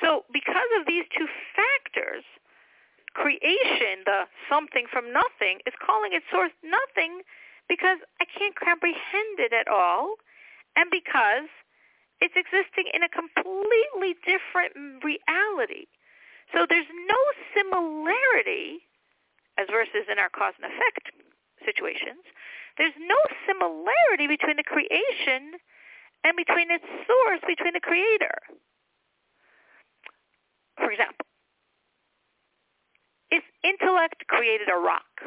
So 0.00 0.24
because 0.32 0.70
of 0.80 0.86
these 0.86 1.04
two 1.16 1.28
factors, 1.54 2.24
creation, 3.14 4.06
the 4.06 4.24
something 4.48 4.86
from 4.90 5.12
nothing, 5.12 5.60
is 5.66 5.74
calling 5.84 6.12
its 6.12 6.24
source 6.30 6.52
nothing 6.64 7.22
because 7.68 7.98
I 8.20 8.24
can't 8.26 8.56
comprehend 8.58 9.38
it 9.38 9.52
at 9.52 9.68
all, 9.68 10.16
and 10.76 10.90
because 10.90 11.46
it's 12.20 12.34
existing 12.34 12.90
in 12.92 13.02
a 13.02 13.08
completely 13.08 14.18
different 14.26 15.04
reality. 15.04 15.86
So 16.52 16.66
there's 16.68 16.90
no 16.90 17.22
similarity, 17.54 18.82
as 19.56 19.70
versus 19.70 20.10
in 20.10 20.18
our 20.18 20.28
cause 20.28 20.54
and 20.58 20.66
effect 20.66 21.14
situations, 21.64 22.26
there's 22.78 22.96
no 22.98 23.18
similarity 23.46 24.26
between 24.26 24.56
the 24.56 24.66
creation 24.66 25.60
and 26.24 26.34
between 26.36 26.70
its 26.70 26.84
source, 27.06 27.40
between 27.46 27.74
the 27.74 27.84
creator. 27.84 28.34
For 30.80 30.90
example, 30.90 31.26
if 33.30 33.44
intellect 33.62 34.26
created 34.26 34.68
a 34.68 34.80
rock, 34.80 35.22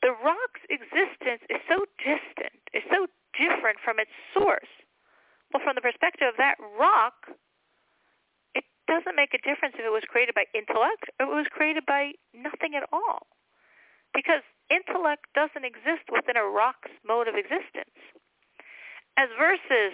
the 0.00 0.14
rock's 0.24 0.62
existence 0.70 1.42
is 1.50 1.60
so 1.68 1.84
distant, 1.98 2.62
is 2.72 2.82
so 2.90 3.06
different 3.36 3.78
from 3.84 3.98
its 3.98 4.10
source. 4.32 4.70
Well, 5.52 5.62
from 5.62 5.74
the 5.76 5.84
perspective 5.84 6.26
of 6.30 6.38
that 6.38 6.56
rock, 6.78 7.28
it 8.54 8.64
doesn't 8.88 9.16
make 9.16 9.34
a 9.34 9.42
difference 9.44 9.76
if 9.76 9.84
it 9.84 9.92
was 9.92 10.06
created 10.08 10.34
by 10.34 10.46
intellect 10.54 11.12
or 11.20 11.26
it 11.26 11.34
was 11.34 11.46
created 11.50 11.84
by 11.84 12.12
nothing 12.32 12.74
at 12.74 12.88
all. 12.92 13.26
Because 14.14 14.42
intellect 14.70 15.28
doesn't 15.34 15.64
exist 15.64 16.08
within 16.08 16.36
a 16.36 16.44
rock's 16.44 16.92
mode 17.04 17.28
of 17.28 17.36
existence. 17.36 17.96
As 19.16 19.28
versus 19.36 19.92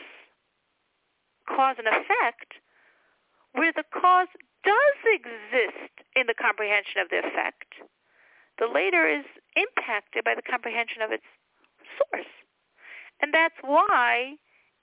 cause 1.48 1.76
and 1.78 1.88
effect, 1.88 2.62
where 3.52 3.72
the 3.72 3.84
cause 3.92 4.28
does 4.64 4.98
exist 5.06 5.92
in 6.16 6.26
the 6.26 6.34
comprehension 6.34 7.00
of 7.00 7.08
the 7.08 7.18
effect, 7.18 7.74
the 8.58 8.66
later 8.66 9.06
is 9.06 9.24
impacted 9.56 10.24
by 10.24 10.34
the 10.34 10.42
comprehension 10.42 11.02
of 11.02 11.12
its 11.12 11.24
source. 11.96 12.32
And 13.20 13.32
that's 13.32 13.58
why 13.62 14.34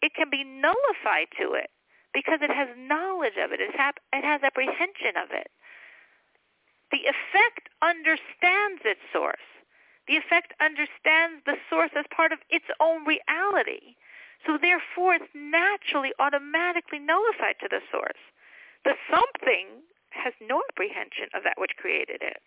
it 0.01 0.13
can 0.13 0.29
be 0.29 0.43
nullified 0.43 1.27
to 1.39 1.53
it, 1.53 1.69
because 2.13 2.39
it 2.41 2.51
has 2.51 2.69
knowledge 2.77 3.37
of 3.39 3.51
it. 3.51 3.59
It, 3.59 3.71
it 3.71 4.23
has 4.23 4.41
apprehension 4.43 5.15
of 5.15 5.31
it. 5.31 5.51
The 6.91 7.07
effect 7.09 7.69
understands 7.81 8.81
its 8.85 9.01
source. 9.11 9.43
The 10.07 10.17
effect 10.17 10.53
understands 10.61 11.41
the 11.45 11.57
source 11.69 11.91
as 11.97 12.05
part 12.15 12.31
of 12.31 12.39
its 12.49 12.65
own 12.79 13.05
reality. 13.05 13.97
So 14.45 14.57
therefore, 14.61 15.15
it's 15.15 15.33
naturally, 15.33 16.13
automatically 16.19 16.99
nullified 16.99 17.55
to 17.61 17.67
the 17.69 17.81
source. 17.91 18.21
The 18.85 18.93
something 19.09 19.81
has 20.11 20.33
no 20.39 20.61
apprehension 20.69 21.27
of 21.33 21.43
that 21.43 21.57
which 21.57 21.71
created 21.77 22.21
it. 22.21 22.37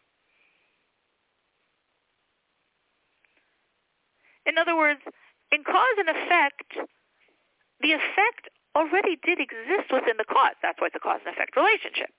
In 4.47 4.57
other 4.57 4.77
words, 4.77 5.01
in 5.53 5.65
cause 5.65 5.97
and 5.99 6.09
effect, 6.09 6.73
the 7.81 7.93
effect 7.93 8.49
already 8.75 9.19
did 9.23 9.41
exist 9.41 9.93
within 9.93 10.17
the 10.17 10.25
cause. 10.25 10.57
That's 10.63 10.81
why 10.81 10.87
it's 10.87 10.97
a 10.97 11.01
cause 11.01 11.21
and 11.27 11.35
effect 11.35 11.57
relationship. 11.57 12.11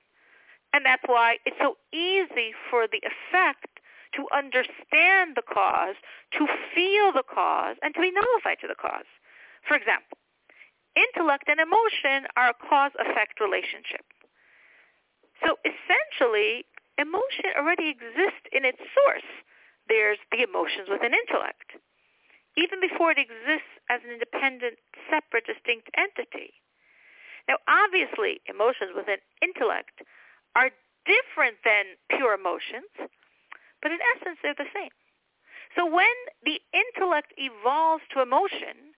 And 0.73 0.85
that's 0.85 1.03
why 1.07 1.37
it's 1.45 1.57
so 1.59 1.77
easy 1.91 2.53
for 2.69 2.85
the 2.85 3.01
effect 3.01 3.79
to 4.13 4.27
understand 4.35 5.33
the 5.35 5.41
cause, 5.41 5.95
to 6.37 6.45
feel 6.75 7.11
the 7.11 7.23
cause, 7.23 7.77
and 7.81 7.93
to 7.95 8.01
be 8.01 8.11
nullified 8.11 8.57
to 8.61 8.67
the 8.67 8.75
cause. 8.75 9.09
For 9.67 9.75
example, 9.75 10.17
intellect 10.95 11.45
and 11.47 11.59
emotion 11.59 12.29
are 12.37 12.49
a 12.49 12.57
cause-effect 12.57 13.39
relationship. 13.39 14.05
So 15.45 15.55
essentially, 15.63 16.65
emotion 16.97 17.55
already 17.55 17.89
exists 17.89 18.43
in 18.51 18.65
its 18.65 18.79
source. 18.93 19.29
There's 19.87 20.19
the 20.31 20.43
emotions 20.43 20.89
within 20.91 21.13
intellect, 21.13 21.73
even 22.57 22.79
before 22.79 23.11
it 23.11 23.19
exists 23.19 23.71
as 23.89 24.01
an 24.05 24.11
independent, 24.11 24.77
separate, 25.09 25.47
distinct 25.47 25.89
entity. 25.97 26.53
Now, 27.47 27.57
obviously, 27.65 28.41
emotions 28.45 28.93
within 28.93 29.17
intellect 29.41 30.03
are 30.55 30.69
different 31.07 31.57
than 31.65 31.97
pure 32.13 32.35
emotions, 32.37 32.91
but 33.81 33.89
in 33.89 33.97
essence, 34.13 34.37
they're 34.43 34.53
the 34.53 34.69
same. 34.75 34.93
So 35.75 35.85
when 35.85 36.13
the 36.43 36.59
intellect 36.73 37.33
evolves 37.37 38.03
to 38.13 38.21
emotion 38.21 38.93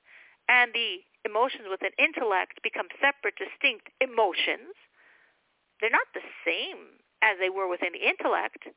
and 0.49 0.73
the 0.73 1.03
emotions 1.25 1.67
within 1.69 1.91
intellect 1.97 2.63
become 2.63 2.87
separate, 2.99 3.37
distinct 3.37 3.89
emotions, 4.01 4.73
they're 5.79 5.93
not 5.93 6.09
the 6.13 6.25
same 6.45 7.01
as 7.21 7.37
they 7.39 7.49
were 7.49 7.67
within 7.67 7.93
the 7.93 8.07
intellect, 8.07 8.69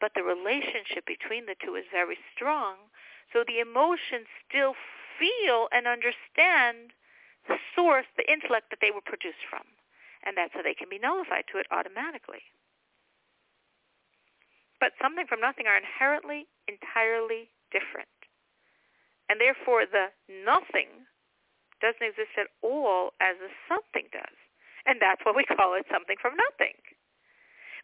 but 0.00 0.12
the 0.14 0.22
relationship 0.22 1.06
between 1.06 1.46
the 1.46 1.58
two 1.58 1.74
is 1.74 1.86
very 1.90 2.18
strong. 2.34 2.90
So 3.32 3.42
the 3.42 3.58
emotions 3.58 4.30
still 4.46 4.74
feel 5.18 5.68
and 5.74 5.86
understand 5.86 6.94
the 7.46 7.58
source, 7.74 8.06
the 8.16 8.30
intellect 8.30 8.70
that 8.70 8.78
they 8.80 8.94
were 8.94 9.04
produced 9.04 9.42
from. 9.50 9.66
And 10.22 10.36
that's 10.36 10.54
how 10.54 10.62
they 10.62 10.74
can 10.74 10.88
be 10.90 10.98
nullified 10.98 11.46
to 11.50 11.58
it 11.58 11.66
automatically 11.70 12.46
but 14.80 14.94
something 15.02 15.26
from 15.26 15.40
nothing 15.40 15.66
are 15.66 15.76
inherently 15.76 16.46
entirely 16.70 17.50
different. 17.70 18.08
And 19.28 19.40
therefore 19.40 19.84
the 19.84 20.14
nothing 20.30 21.07
doesn't 21.80 22.02
exist 22.02 22.34
at 22.36 22.50
all 22.62 23.14
as 23.20 23.36
the 23.38 23.50
something 23.66 24.08
does. 24.12 24.38
And 24.86 24.98
that's 25.00 25.22
what 25.24 25.36
we 25.36 25.44
call 25.44 25.74
it 25.74 25.84
something 25.92 26.16
from 26.20 26.34
nothing. 26.36 26.76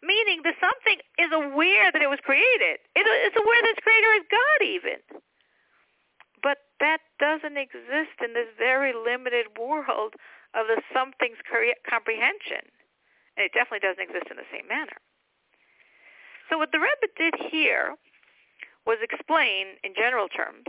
Meaning 0.02 0.44
the 0.44 0.56
something 0.60 1.00
is 1.16 1.32
aware 1.32 1.92
that 1.92 2.02
it 2.02 2.10
was 2.10 2.20
created. 2.20 2.80
It's 2.96 3.36
aware 3.36 3.60
that 3.62 3.72
its 3.72 3.84
creator 3.84 4.12
is 4.16 4.24
God 4.28 4.60
even. 4.64 5.00
But 6.42 6.58
that 6.80 7.00
doesn't 7.18 7.56
exist 7.56 8.20
in 8.20 8.34
this 8.36 8.48
very 8.58 8.92
limited 8.92 9.56
world 9.56 10.14
of 10.52 10.68
the 10.68 10.82
something's 10.92 11.40
comprehension. 11.88 12.68
And 13.36 13.48
it 13.48 13.52
definitely 13.56 13.80
doesn't 13.80 14.04
exist 14.04 14.28
in 14.30 14.36
the 14.36 14.48
same 14.52 14.68
manner. 14.68 15.00
So 16.50 16.58
what 16.58 16.72
the 16.72 16.78
Rebbe 16.78 17.08
did 17.16 17.34
here 17.50 17.96
was 18.84 18.98
explain 19.00 19.80
in 19.82 19.96
general 19.96 20.28
terms 20.28 20.68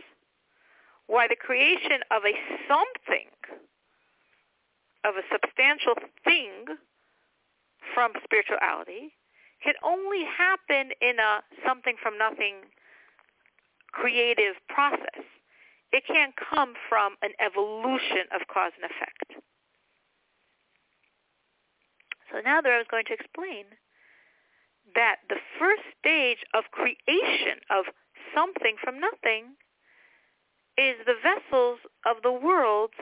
why 1.07 1.27
the 1.27 1.35
creation 1.35 2.01
of 2.11 2.23
a 2.25 2.33
something, 2.67 3.29
of 5.03 5.15
a 5.15 5.25
substantial 5.31 5.93
thing 6.23 6.65
from 7.93 8.11
spirituality 8.23 9.13
can 9.63 9.73
only 9.83 10.25
happen 10.25 10.91
in 11.01 11.19
a 11.19 11.41
something 11.65 11.95
from 12.01 12.17
nothing 12.17 12.65
creative 13.91 14.55
process. 14.67 15.23
It 15.91 16.03
can't 16.07 16.33
come 16.35 16.73
from 16.89 17.15
an 17.21 17.31
evolution 17.39 18.27
of 18.33 18.47
cause 18.51 18.73
and 18.75 18.89
effect. 18.91 19.41
So 22.31 22.41
now 22.43 22.59
there 22.59 22.75
I 22.75 22.79
was 22.79 22.91
going 22.91 23.05
to 23.07 23.13
explain 23.13 23.65
that 24.93 25.23
the 25.29 25.39
first 25.57 25.83
stage 25.99 26.43
of 26.53 26.65
creation 26.71 27.63
of 27.69 27.85
something 28.35 28.75
from 28.83 28.99
nothing 28.99 29.55
is 30.77 30.95
the 31.05 31.15
vessels 31.23 31.79
of 32.05 32.17
the 32.23 32.31
worlds 32.31 32.95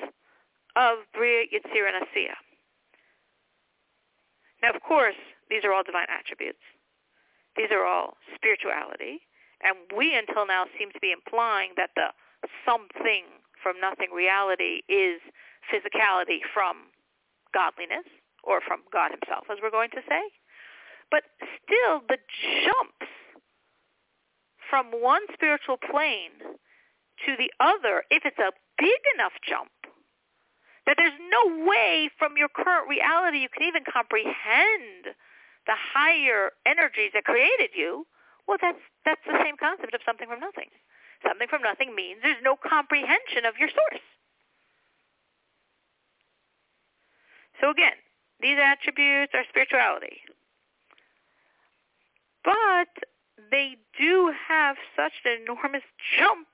of 0.75 0.99
Bria, 1.13 1.45
Yetzirah, 1.51 1.93
and 1.93 2.05
Asiya. 2.05 2.37
Now, 4.61 4.71
of 4.71 4.81
course, 4.81 5.19
these 5.49 5.63
are 5.63 5.73
all 5.73 5.83
divine 5.83 6.07
attributes. 6.09 6.61
These 7.57 7.69
are 7.71 7.85
all 7.85 8.17
spirituality. 8.35 9.21
And 9.63 9.77
we, 9.95 10.15
until 10.15 10.45
now, 10.45 10.65
seem 10.77 10.91
to 10.91 10.99
be 10.99 11.11
implying 11.11 11.71
that 11.77 11.91
the 11.95 12.09
something 12.65 13.23
from 13.61 13.79
nothing 13.79 14.11
reality 14.11 14.83
is 14.89 15.21
physicality 15.71 16.39
from 16.53 16.91
godliness 17.53 18.05
or 18.43 18.59
from 18.59 18.81
God 18.91 19.11
himself, 19.11 19.45
as 19.51 19.59
we're 19.61 19.71
going 19.71 19.91
to 19.91 20.03
say. 20.09 20.23
But 21.11 21.23
still, 21.63 22.01
the 22.09 22.17
jumps 22.65 23.07
from 24.69 24.91
one 24.91 25.21
spiritual 25.33 25.77
plane 25.77 26.52
to 27.25 27.35
the 27.37 27.51
other, 27.59 28.03
if 28.09 28.23
it's 28.25 28.39
a 28.39 28.51
big 28.77 29.01
enough 29.15 29.33
jump, 29.47 29.71
that 30.85 30.95
there's 30.97 31.15
no 31.31 31.65
way 31.65 32.09
from 32.19 32.35
your 32.37 32.49
current 32.49 32.89
reality 32.89 33.39
you 33.39 33.49
can 33.49 33.63
even 33.63 33.83
comprehend 33.87 35.15
the 35.65 35.75
higher 35.75 36.51
energies 36.65 37.11
that 37.13 37.23
created 37.23 37.71
you, 37.75 38.05
well, 38.47 38.57
that's, 38.61 38.79
that's 39.05 39.21
the 39.25 39.39
same 39.43 39.55
concept 39.55 39.93
of 39.93 40.01
something 40.05 40.27
from 40.27 40.39
nothing. 40.39 40.67
Something 41.25 41.47
from 41.47 41.61
nothing 41.61 41.95
means 41.95 42.19
there's 42.21 42.43
no 42.43 42.57
comprehension 42.57 43.45
of 43.47 43.55
your 43.57 43.69
source. 43.69 44.03
So 47.61 47.69
again, 47.69 47.95
these 48.41 48.57
attributes 48.59 49.31
are 49.33 49.45
spirituality. 49.47 50.19
But 52.43 52.91
they 53.49 53.77
do 53.97 54.33
have 54.49 54.75
such 54.97 55.13
an 55.23 55.43
enormous 55.43 55.83
jump 56.19 56.47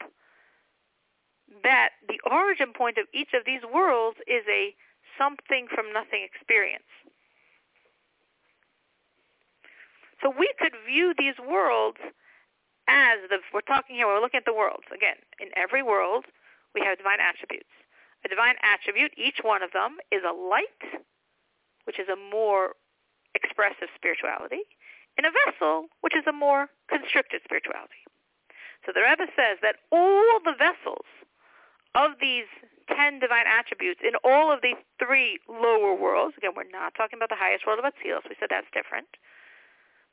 that 1.64 1.90
the 2.08 2.20
origin 2.30 2.74
point 2.76 2.98
of 2.98 3.08
each 3.14 3.34
of 3.34 3.46
these 3.46 3.62
worlds 3.66 4.18
is 4.28 4.44
a 4.50 4.76
something 5.18 5.68
from 5.74 5.92
nothing 5.94 6.24
experience. 6.24 6.88
So 10.22 10.32
we 10.32 10.52
could 10.60 10.74
view 10.86 11.14
these 11.18 11.36
worlds 11.40 11.98
as 12.88 13.20
the, 13.30 13.40
we're 13.54 13.62
talking 13.62 13.96
here, 13.96 14.08
we're 14.08 14.20
looking 14.20 14.40
at 14.40 14.50
the 14.50 14.54
worlds. 14.54 14.84
Again, 14.94 15.16
in 15.40 15.50
every 15.56 15.84
world, 15.84 16.26
we 16.74 16.82
have 16.82 16.98
divine 16.98 17.22
attributes. 17.22 17.70
A 18.26 18.28
divine 18.28 18.56
attribute, 18.64 19.14
each 19.16 19.40
one 19.44 19.64
of 19.64 19.72
them, 19.72 19.98
is 20.12 20.24
a 20.28 20.34
light, 20.34 21.00
which 21.86 22.00
is 22.00 22.10
a 22.10 22.18
more 22.18 22.76
expressive 23.36 23.88
spirituality, 23.96 24.68
in 25.18 25.24
a 25.24 25.32
vessel, 25.46 25.88
which 26.02 26.16
is 26.16 26.26
a 26.28 26.34
more 26.34 26.68
constricted 26.90 27.42
spirituality. 27.46 28.04
So 28.86 28.92
the 28.92 29.06
Rebbe 29.06 29.32
says 29.38 29.60
that 29.62 29.78
all 29.92 30.40
the 30.44 30.58
vessels 30.58 31.08
of 31.96 32.12
these 32.22 32.50
ten 32.88 33.20
divine 33.20 33.46
attributes 33.48 34.02
in 34.04 34.14
all 34.24 34.52
of 34.52 34.62
these 34.62 34.80
three 34.98 35.40
lower 35.48 35.94
worlds, 35.94 36.36
again, 36.38 36.52
we're 36.56 36.70
not 36.70 36.94
talking 36.96 37.18
about 37.18 37.30
the 37.30 37.40
highest 37.40 37.66
world 37.66 37.80
of 37.80 37.86
Atzilus, 37.86 38.26
we 38.30 38.36
said 38.40 38.50
that's 38.50 38.70
different, 38.74 39.08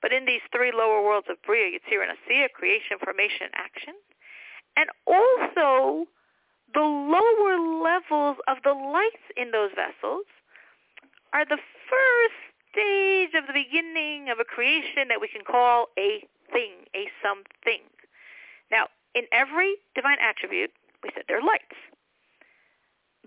but 0.02 0.12
in 0.12 0.26
these 0.26 0.44
three 0.52 0.72
lower 0.72 1.02
worlds 1.02 1.26
of 1.30 1.40
Bria, 1.42 1.72
Yetzirah, 1.72 2.08
and 2.08 2.16
Asiya, 2.16 2.52
creation, 2.52 2.98
formation, 3.02 3.48
action, 3.54 3.94
and 4.76 4.90
also 5.06 6.06
the 6.74 6.80
lower 6.80 7.56
levels 7.58 8.36
of 8.48 8.58
the 8.64 8.72
lights 8.72 9.24
in 9.36 9.50
those 9.50 9.70
vessels 9.74 10.26
are 11.32 11.44
the 11.44 11.58
first 11.88 12.40
stage 12.72 13.32
of 13.34 13.46
the 13.46 13.52
beginning 13.54 14.28
of 14.28 14.38
a 14.38 14.44
creation 14.44 15.08
that 15.08 15.20
we 15.20 15.28
can 15.28 15.42
call 15.44 15.88
a 15.98 16.26
thing, 16.52 16.84
a 16.94 17.08
something. 17.22 17.82
Now, 18.70 18.88
in 19.14 19.24
every 19.32 19.76
divine 19.94 20.18
attribute, 20.20 20.72
we 21.02 21.10
said 21.14 21.24
they're 21.28 21.42
lights. 21.42 21.76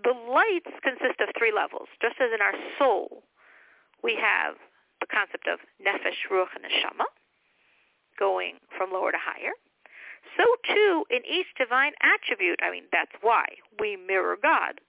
The 0.02 0.16
lights 0.16 0.72
consist 0.82 1.20
of 1.20 1.28
three 1.36 1.52
levels. 1.52 1.88
Just 2.00 2.16
as 2.20 2.32
in 2.32 2.40
our 2.40 2.56
soul, 2.78 3.22
we 4.02 4.16
have 4.16 4.56
the 5.00 5.06
concept 5.06 5.46
of 5.46 5.60
nefesh, 5.80 6.24
ruach, 6.32 6.52
and 6.56 6.64
neshama, 6.64 7.04
going 8.18 8.56
from 8.76 8.92
lower 8.92 9.12
to 9.12 9.20
higher. 9.20 9.52
So 10.36 10.44
too, 10.68 11.04
in 11.10 11.20
each 11.28 11.48
divine 11.58 11.92
attribute, 12.02 12.60
I 12.62 12.70
mean, 12.70 12.84
that's 12.92 13.12
why 13.20 13.46
we 13.78 13.96
mirror 13.96 14.36
God. 14.40 14.80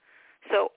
So 0.50 0.72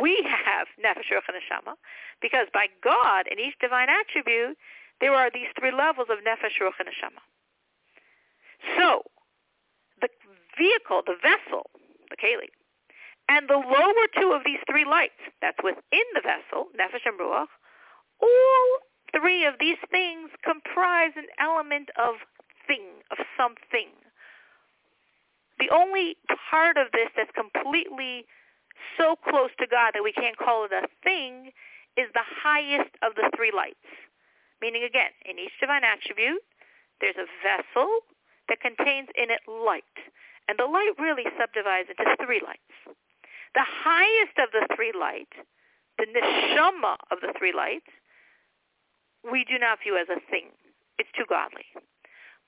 we 0.00 0.22
have 0.26 0.66
nefesh, 0.82 1.10
ruach, 1.10 1.26
and 1.28 1.38
neshama, 1.38 1.74
because 2.20 2.46
by 2.52 2.66
God, 2.82 3.26
in 3.30 3.38
each 3.38 3.58
divine 3.60 3.88
attribute, 3.88 4.56
there 5.00 5.14
are 5.14 5.30
these 5.32 5.50
three 5.58 5.72
levels 5.72 6.08
of 6.10 6.18
nefesh, 6.18 6.58
ruach, 6.60 6.78
and 6.78 6.88
neshama. 6.88 7.22
So 8.78 9.02
vehicle, 10.56 11.02
the 11.06 11.16
vessel, 11.20 11.70
the 12.10 12.16
keli, 12.16 12.50
and 13.28 13.48
the 13.48 13.56
lower 13.56 14.06
two 14.20 14.32
of 14.32 14.42
these 14.44 14.60
three 14.68 14.84
lights, 14.84 15.20
that's 15.40 15.58
within 15.62 16.06
the 16.14 16.20
vessel, 16.20 16.68
nefesh 16.76 17.06
and 17.06 17.18
ruach, 17.18 17.48
all 18.20 18.68
three 19.14 19.44
of 19.44 19.54
these 19.60 19.80
things 19.90 20.30
comprise 20.44 21.12
an 21.16 21.26
element 21.40 21.90
of 21.98 22.16
thing, 22.66 23.02
of 23.10 23.18
something. 23.36 23.90
The 25.58 25.70
only 25.70 26.16
part 26.50 26.76
of 26.76 26.92
this 26.92 27.08
that's 27.16 27.30
completely 27.32 28.26
so 28.98 29.16
close 29.16 29.50
to 29.60 29.66
God 29.66 29.92
that 29.94 30.02
we 30.02 30.12
can't 30.12 30.36
call 30.36 30.64
it 30.64 30.72
a 30.72 30.88
thing 31.04 31.52
is 31.96 32.08
the 32.14 32.24
highest 32.24 32.90
of 33.02 33.14
the 33.14 33.30
three 33.36 33.52
lights. 33.54 33.86
Meaning 34.60 34.84
again, 34.84 35.10
in 35.24 35.38
each 35.38 35.52
divine 35.60 35.84
attribute, 35.84 36.42
there's 37.00 37.18
a 37.18 37.28
vessel 37.42 38.00
that 38.48 38.60
contains 38.60 39.08
in 39.14 39.30
it 39.30 39.42
light. 39.46 39.84
And 40.48 40.58
the 40.58 40.66
light 40.66 40.92
really 40.98 41.24
subdivides 41.38 41.88
into 41.88 42.16
three 42.24 42.42
lights. 42.44 42.98
The 43.54 43.64
highest 43.64 44.36
of 44.38 44.50
the 44.52 44.66
three 44.74 44.92
lights, 44.92 45.36
the 45.98 46.06
neshama 46.06 46.96
of 47.10 47.20
the 47.20 47.32
three 47.38 47.52
lights, 47.52 47.88
we 49.30 49.44
do 49.44 49.58
not 49.58 49.78
view 49.82 49.96
as 49.96 50.08
a 50.08 50.18
thing. 50.30 50.50
It's 50.98 51.10
too 51.16 51.26
godly. 51.28 51.66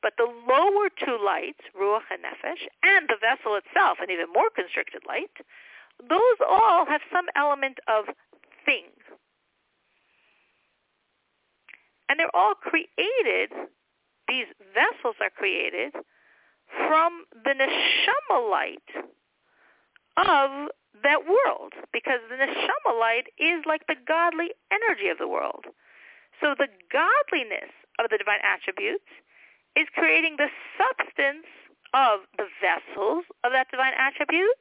But 0.02 0.14
the 0.18 0.28
lower 0.28 0.90
two 0.90 1.18
lights, 1.22 1.64
ruach 1.72 2.08
and 2.10 2.24
nefesh, 2.24 2.66
and 2.82 3.08
the 3.08 3.16
vessel 3.20 3.56
itself, 3.56 3.98
an 4.00 4.10
even 4.10 4.26
more 4.32 4.50
constricted 4.50 5.02
light, 5.06 5.32
those 6.00 6.38
all 6.46 6.84
have 6.86 7.00
some 7.12 7.26
element 7.36 7.78
of 7.88 8.06
thing. 8.66 8.90
And 12.08 12.18
they're 12.18 12.34
all 12.34 12.54
created, 12.54 13.50
these 14.28 14.46
vessels 14.74 15.16
are 15.20 15.30
created 15.30 15.94
from 16.86 17.24
the 17.44 17.54
neshama 17.54 18.50
light 18.50 18.90
of 20.16 20.70
that 21.02 21.26
world 21.26 21.72
because 21.92 22.20
the 22.28 22.36
neshama 22.36 22.98
light 22.98 23.26
is 23.38 23.64
like 23.66 23.86
the 23.86 23.96
godly 24.06 24.50
energy 24.70 25.08
of 25.08 25.18
the 25.18 25.28
world. 25.28 25.66
So 26.40 26.54
the 26.56 26.68
godliness 26.92 27.70
of 27.98 28.10
the 28.10 28.18
divine 28.18 28.42
attributes 28.42 29.06
is 29.76 29.86
creating 29.94 30.36
the 30.38 30.48
substance 30.78 31.46
of 31.94 32.20
the 32.36 32.46
vessels 32.58 33.24
of 33.44 33.52
that 33.52 33.70
divine 33.70 33.94
attribute, 33.98 34.58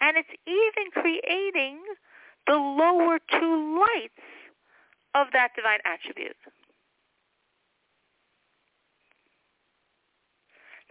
and 0.00 0.16
it's 0.16 0.34
even 0.46 0.90
creating 0.90 1.78
the 2.46 2.54
lower 2.54 3.18
two 3.30 3.78
lights 3.78 4.26
of 5.14 5.28
that 5.32 5.54
divine 5.54 5.78
attribute. 5.84 6.36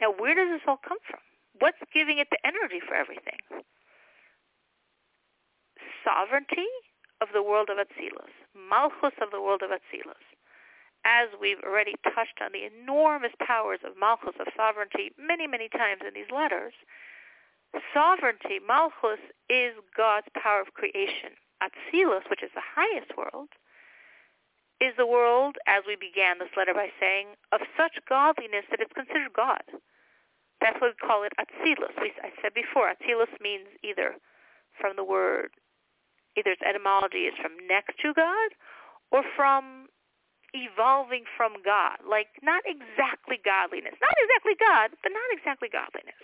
Now, 0.02 0.12
where 0.18 0.34
does 0.34 0.50
this 0.50 0.66
all 0.68 0.82
come 0.82 0.98
from? 1.08 1.22
What's 1.60 1.78
giving 1.94 2.18
it 2.18 2.28
the 2.34 2.42
energy 2.42 2.82
for 2.82 2.96
everything? 2.96 3.38
Sovereignty 6.04 6.66
of 7.22 7.30
the 7.34 7.44
world 7.46 7.70
of 7.70 7.78
Atzilus. 7.78 8.34
Malchus 8.58 9.14
of 9.22 9.30
the 9.30 9.40
world 9.40 9.62
of 9.62 9.70
Atzilus. 9.70 10.26
As 11.06 11.30
we've 11.40 11.62
already 11.62 11.94
touched 12.18 12.42
on 12.42 12.50
the 12.52 12.66
enormous 12.66 13.32
powers 13.46 13.80
of 13.86 13.94
Malchus, 13.98 14.38
of 14.42 14.50
sovereignty, 14.58 15.14
many, 15.22 15.46
many 15.46 15.70
times 15.70 16.02
in 16.02 16.14
these 16.14 16.34
letters, 16.34 16.74
sovereignty, 17.94 18.58
Malchus, 18.58 19.22
is 19.50 19.78
God's 19.96 20.28
power 20.34 20.62
of 20.62 20.74
creation. 20.74 21.38
Atzilus, 21.62 22.26
which 22.30 22.42
is 22.42 22.50
the 22.58 22.66
highest 22.66 23.14
world, 23.18 23.50
is 24.82 24.98
the 24.98 25.06
world, 25.06 25.58
as 25.68 25.86
we 25.86 25.96
began 25.96 26.40
this 26.40 26.50
letter 26.58 26.74
by 26.74 26.90
saying, 27.00 27.38
of 27.54 27.62
such 27.78 28.02
godliness 28.10 28.66
that 28.70 28.82
it's 28.82 28.94
considered 28.94 29.34
God. 29.34 29.62
That's 30.62 30.80
what 30.80 30.94
we 30.94 31.08
call 31.08 31.24
it 31.24 31.34
Atzilus. 31.42 31.98
I 31.98 32.30
said 32.42 32.54
before, 32.54 32.94
Atzilus 32.94 33.34
means 33.42 33.66
either 33.84 34.16
from 34.80 34.96
the 34.96 35.04
word, 35.04 35.50
either 36.38 36.52
its 36.52 36.62
etymology 36.62 37.26
is 37.26 37.34
from 37.42 37.58
next 37.68 37.98
to 38.06 38.14
God 38.14 38.54
or 39.12 39.24
from 39.36 39.90
evolving 40.54 41.26
from 41.36 41.58
God. 41.66 41.98
Like 42.08 42.30
not 42.44 42.62
exactly 42.66 43.42
godliness. 43.44 43.98
Not 44.00 44.16
exactly 44.22 44.56
God, 44.62 44.94
but 45.02 45.12
not 45.12 45.30
exactly 45.34 45.68
godliness. 45.68 46.22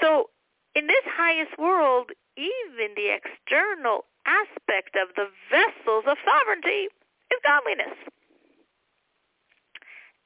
So 0.00 0.30
in 0.74 0.86
this 0.86 1.04
highest 1.10 1.58
world, 1.58 2.12
even 2.36 2.94
the 2.94 3.16
external 3.16 4.04
aspect 4.26 4.94
of 4.94 5.14
the 5.16 5.26
vessels 5.50 6.04
of 6.06 6.18
sovereignty 6.22 6.92
is 7.32 7.40
godliness. 7.42 7.96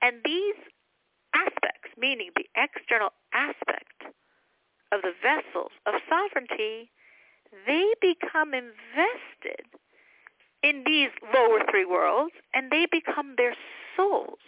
And 0.03 0.20
these 0.24 0.59
aspects, 1.35 1.91
meaning 1.97 2.31
the 2.37 2.47
external 2.57 3.11
aspect 3.33 4.14
of 4.93 5.03
the 5.03 5.12
vessels 5.22 5.72
of 5.87 5.95
sovereignty, 6.09 6.91
they 7.66 7.95
become 8.01 8.55
invested 8.55 9.66
in 10.62 10.83
these 10.85 11.11
lower 11.35 11.61
three 11.70 11.85
worlds 11.85 12.35
and 12.55 12.70
they 12.70 12.87
become 12.91 13.35
their 13.37 13.55
souls. 13.97 14.39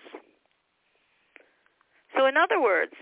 So 2.17 2.27
in 2.27 2.37
other 2.37 2.61
words, 2.61 2.93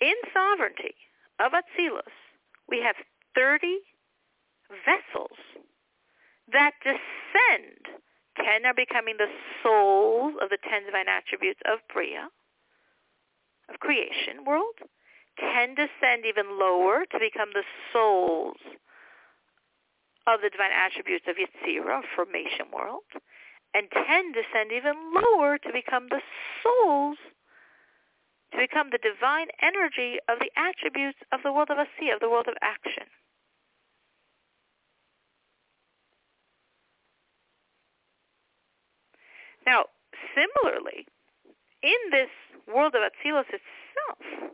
in 0.00 0.14
sovereignty 0.32 0.94
of 1.40 1.52
Atzilus, 1.52 2.14
we 2.68 2.80
have 2.80 2.96
30 3.34 3.78
vessels 4.86 5.38
that 6.52 6.72
descend. 6.82 8.00
Ten 8.36 8.64
are 8.64 8.74
becoming 8.74 9.16
the 9.18 9.30
souls 9.62 10.34
of 10.40 10.48
the 10.48 10.58
ten 10.68 10.86
divine 10.86 11.08
attributes 11.08 11.60
of 11.66 11.80
Bria, 11.92 12.28
of 13.68 13.80
creation 13.80 14.44
world. 14.46 14.74
can 15.38 15.74
descend 15.74 16.24
even 16.26 16.58
lower 16.58 17.04
to 17.10 17.18
become 17.18 17.50
the 17.54 17.64
souls 17.92 18.58
of 20.26 20.40
the 20.40 20.50
divine 20.50 20.70
attributes 20.72 21.24
of 21.26 21.36
Yetzirah, 21.36 22.02
formation 22.14 22.66
world. 22.72 23.08
And 23.74 23.90
can 23.90 24.32
descend 24.32 24.70
even 24.70 24.94
lower 25.14 25.56
to 25.56 25.72
become 25.72 26.08
the 26.10 26.20
souls, 26.62 27.16
to 28.52 28.58
become 28.58 28.90
the 28.92 29.00
divine 29.00 29.48
energy 29.62 30.18
of 30.28 30.38
the 30.38 30.50
attributes 30.56 31.18
of 31.32 31.40
the 31.42 31.52
world 31.52 31.70
of 31.70 31.78
Asiya, 31.78 32.14
of 32.14 32.20
the 32.20 32.28
world 32.28 32.48
of 32.48 32.54
action. 32.60 33.08
Now, 39.66 39.86
similarly, 40.34 41.06
in 41.82 42.10
this 42.10 42.30
world 42.66 42.94
of 42.94 43.02
Atzilus 43.02 43.46
itself, 43.48 44.52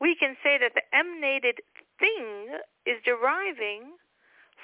we 0.00 0.14
can 0.16 0.36
say 0.42 0.58
that 0.58 0.72
the 0.74 0.82
emanated 0.96 1.60
thing 1.98 2.58
is 2.84 3.00
deriving 3.04 3.96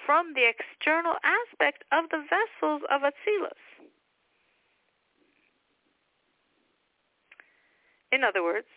from 0.04 0.34
the 0.34 0.44
external 0.44 1.14
aspect 1.22 1.84
of 1.92 2.10
the 2.10 2.24
vessels 2.28 2.82
of 2.90 3.02
Atzilus. 3.02 3.60
In 8.10 8.24
other 8.24 8.42
words, 8.42 8.68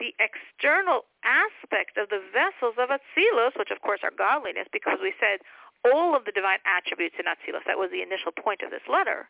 the 0.00 0.14
external 0.22 1.04
aspect 1.24 1.98
of 1.98 2.08
the 2.08 2.22
vessels 2.32 2.78
of 2.78 2.88
Atzilus, 2.88 3.58
which 3.58 3.70
of 3.70 3.82
course 3.82 4.00
are 4.02 4.14
godliness, 4.14 4.68
because 4.72 4.98
we 5.02 5.12
said 5.20 5.40
all 5.84 6.16
of 6.16 6.24
the 6.24 6.32
divine 6.32 6.62
attributes 6.64 7.16
in 7.18 7.26
Atzilus, 7.26 7.66
that 7.66 7.78
was 7.78 7.90
the 7.90 8.02
initial 8.02 8.32
point 8.32 8.62
of 8.62 8.70
this 8.70 8.86
letter, 8.88 9.28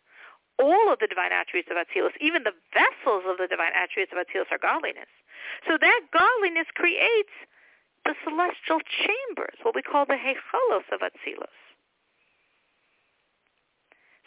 all 0.58 0.92
of 0.92 0.98
the 0.98 1.06
divine 1.06 1.32
attributes 1.32 1.70
of 1.70 1.78
Atzilus, 1.78 2.14
even 2.20 2.42
the 2.42 2.56
vessels 2.74 3.24
of 3.26 3.38
the 3.38 3.46
divine 3.46 3.72
attributes 3.74 4.12
of 4.12 4.18
Atzilus 4.18 4.50
are 4.50 4.58
godliness. 4.58 5.10
So 5.66 5.78
that 5.80 6.00
godliness 6.12 6.66
creates 6.74 7.32
the 8.04 8.14
celestial 8.24 8.80
chambers, 8.82 9.58
what 9.62 9.74
we 9.74 9.82
call 9.82 10.06
the 10.06 10.18
Hechalos 10.18 10.86
of 10.92 11.00
Atzilus. 11.00 11.54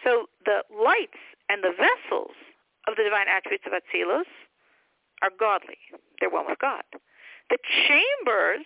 So 0.03 0.27
the 0.45 0.63
lights 0.71 1.21
and 1.49 1.63
the 1.63 1.75
vessels 1.75 2.34
of 2.88 2.95
the 2.95 3.03
divine 3.03 3.27
attributes 3.29 3.65
of 3.67 3.73
Atzilus 3.73 4.29
are 5.21 5.32
godly. 5.38 5.77
They're 6.19 6.29
one 6.29 6.45
with 6.47 6.59
God. 6.59 6.84
The 7.49 7.59
chambers 7.88 8.65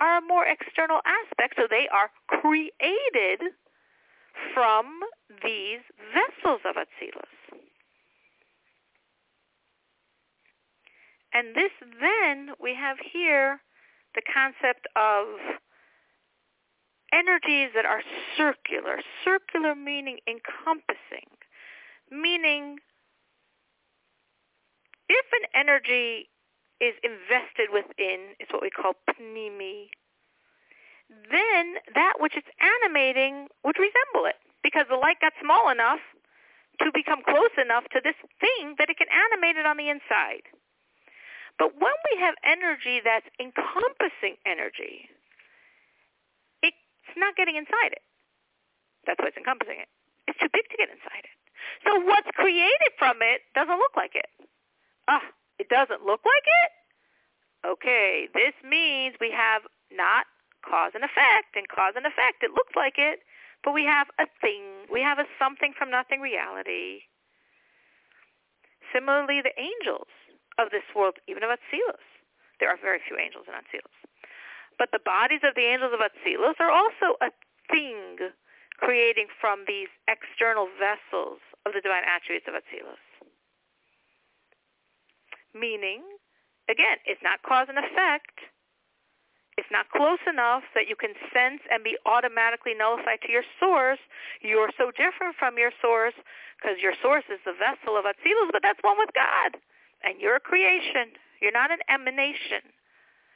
are 0.00 0.18
a 0.18 0.22
more 0.22 0.46
external 0.46 1.00
aspect, 1.04 1.54
so 1.56 1.66
they 1.68 1.88
are 1.92 2.10
created 2.28 3.52
from 4.54 5.00
these 5.42 5.80
vessels 6.12 6.60
of 6.64 6.76
Atzilus. 6.76 7.60
And 11.34 11.54
this 11.54 11.72
then, 12.00 12.50
we 12.60 12.74
have 12.74 12.98
here 13.12 13.60
the 14.14 14.22
concept 14.32 14.86
of 14.96 15.26
energies 17.12 17.70
that 17.74 17.86
are 17.86 18.02
circular. 18.36 19.00
Circular 19.24 19.74
meaning 19.74 20.18
encompassing, 20.28 21.28
meaning 22.10 22.78
if 25.08 25.26
an 25.32 25.48
energy 25.54 26.28
is 26.80 26.94
invested 27.04 27.68
within, 27.72 28.34
it's 28.40 28.52
what 28.52 28.62
we 28.62 28.70
call 28.70 28.94
pnimi, 29.08 29.88
then 31.30 31.76
that 31.94 32.20
which 32.20 32.36
it's 32.36 32.48
animating 32.60 33.48
would 33.64 33.78
resemble 33.78 34.26
it 34.26 34.36
because 34.62 34.86
the 34.88 34.96
light 34.96 35.20
got 35.20 35.32
small 35.40 35.70
enough 35.70 36.00
to 36.80 36.90
become 36.94 37.22
close 37.22 37.54
enough 37.60 37.84
to 37.92 38.00
this 38.02 38.16
thing 38.40 38.74
that 38.78 38.88
it 38.88 38.96
can 38.96 39.10
animate 39.10 39.56
it 39.56 39.66
on 39.66 39.76
the 39.76 39.88
inside. 39.88 40.48
But 41.58 41.76
when 41.78 41.94
we 42.10 42.20
have 42.20 42.34
energy 42.42 43.00
that's 43.04 43.28
encompassing 43.38 44.40
energy, 44.46 45.08
it's 46.62 47.18
not 47.18 47.36
getting 47.36 47.56
inside 47.56 47.92
it. 47.92 48.02
That's 49.06 49.18
why 49.20 49.28
it's 49.28 49.36
encompassing 49.36 49.78
it. 49.82 49.90
It's 50.26 50.38
too 50.38 50.48
big 50.52 50.64
to 50.70 50.76
get 50.78 50.88
inside 50.88 51.26
it. 51.26 51.36
So 51.84 52.00
what's 52.00 52.30
created 52.34 52.92
from 52.98 53.18
it 53.20 53.42
doesn't 53.54 53.76
look 53.76 53.94
like 53.96 54.14
it. 54.14 54.30
Ah, 55.08 55.22
it 55.58 55.68
doesn't 55.68 56.06
look 56.06 56.22
like 56.24 56.46
it? 56.46 56.70
Okay, 57.66 58.28
this 58.34 58.54
means 58.64 59.14
we 59.20 59.30
have 59.30 59.62
not 59.92 60.26
cause 60.62 60.92
and 60.94 61.04
effect, 61.04 61.54
and 61.54 61.68
cause 61.68 61.94
and 61.96 62.06
effect, 62.06 62.42
it 62.42 62.54
looks 62.54 62.74
like 62.74 62.96
it, 62.96 63.20
but 63.62 63.74
we 63.74 63.84
have 63.84 64.08
a 64.18 64.26
thing. 64.40 64.86
We 64.90 65.02
have 65.02 65.18
a 65.18 65.26
something 65.38 65.74
from 65.76 65.90
nothing 65.90 66.20
reality. 66.20 67.06
Similarly, 68.90 69.40
the 69.40 69.54
angels 69.58 70.10
of 70.58 70.70
this 70.70 70.84
world, 70.94 71.16
even 71.28 71.42
of 71.42 71.50
Atzilus. 71.50 72.04
There 72.60 72.68
are 72.68 72.78
very 72.78 73.00
few 73.06 73.18
angels 73.18 73.46
in 73.48 73.54
Atzilus. 73.54 73.96
But 74.78 74.90
the 74.92 75.02
bodies 75.02 75.40
of 75.42 75.54
the 75.54 75.66
angels 75.66 75.92
of 75.94 76.00
Atzilus 76.00 76.58
are 76.60 76.70
also 76.70 77.16
a 77.20 77.30
thing 77.70 78.30
creating 78.78 79.26
from 79.40 79.64
these 79.66 79.88
external 80.08 80.68
vessels 80.78 81.38
of 81.64 81.72
the 81.72 81.80
divine 81.80 82.02
attributes 82.04 82.46
of 82.48 82.54
Atzilus. 82.54 83.00
Meaning, 85.54 86.02
again, 86.68 86.98
it's 87.06 87.22
not 87.22 87.42
cause 87.42 87.68
and 87.68 87.78
effect. 87.78 88.51
It's 89.60 89.68
not 89.68 89.90
close 89.92 90.22
enough 90.24 90.64
that 90.74 90.88
you 90.88 90.96
can 90.96 91.12
sense 91.28 91.60
and 91.68 91.84
be 91.84 91.96
automatically 92.06 92.72
nullified 92.72 93.20
to 93.26 93.30
your 93.30 93.44
source. 93.60 94.00
You're 94.40 94.72
so 94.80 94.90
different 94.96 95.36
from 95.36 95.58
your 95.60 95.72
source 95.84 96.16
because 96.56 96.80
your 96.80 96.96
source 97.04 97.24
is 97.28 97.40
the 97.44 97.52
vessel 97.52 98.00
of 98.00 98.08
Atzilus, 98.08 98.48
but 98.48 98.64
that's 98.64 98.80
one 98.80 98.96
with 98.96 99.12
God. 99.12 99.60
And 100.04 100.20
you're 100.20 100.36
a 100.36 100.40
creation. 100.40 101.12
You're 101.40 101.52
not 101.52 101.70
an 101.70 101.84
emanation. 101.92 102.64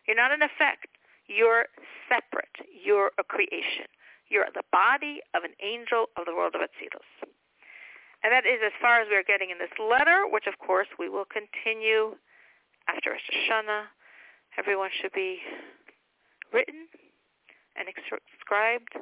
You're 0.09 0.17
not 0.17 0.33
an 0.33 0.41
effect. 0.41 0.89
You're 1.29 1.67
separate. 2.09 2.65
You're 2.73 3.13
a 3.19 3.25
creation. 3.25 3.91
You're 4.31 4.49
the 4.55 4.65
body 4.73 5.21
of 5.35 5.45
an 5.45 5.53
angel 5.61 6.09
of 6.17 6.25
the 6.25 6.33
world 6.33 6.55
of 6.55 6.63
Atzilus. 6.65 7.29
And 8.25 8.33
that 8.33 8.47
is 8.47 8.59
as 8.65 8.73
far 8.81 9.01
as 9.01 9.07
we 9.11 9.17
are 9.17 9.27
getting 9.27 9.51
in 9.51 9.59
this 9.59 9.75
letter, 9.79 10.25
which 10.27 10.47
of 10.49 10.59
course 10.59 10.89
we 10.99 11.09
will 11.09 11.29
continue 11.29 12.17
after 12.89 13.11
Rosh 13.11 13.29
Hashanah. 13.29 13.93
Everyone 14.59 14.91
should 15.03 15.13
be 15.13 15.39
written 16.53 16.89
and 17.77 17.89
inscribed 17.89 18.95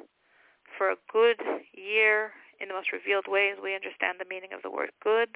for 0.77 0.91
a 0.91 0.99
good 1.11 1.39
year 1.73 2.31
in 2.59 2.67
the 2.67 2.73
most 2.73 2.91
revealed 2.91 3.25
way 3.27 3.51
as 3.51 3.59
we 3.61 3.75
understand 3.75 4.19
the 4.19 4.27
meaning 4.27 4.51
of 4.53 4.61
the 4.61 4.71
word 4.71 4.91
good. 5.03 5.29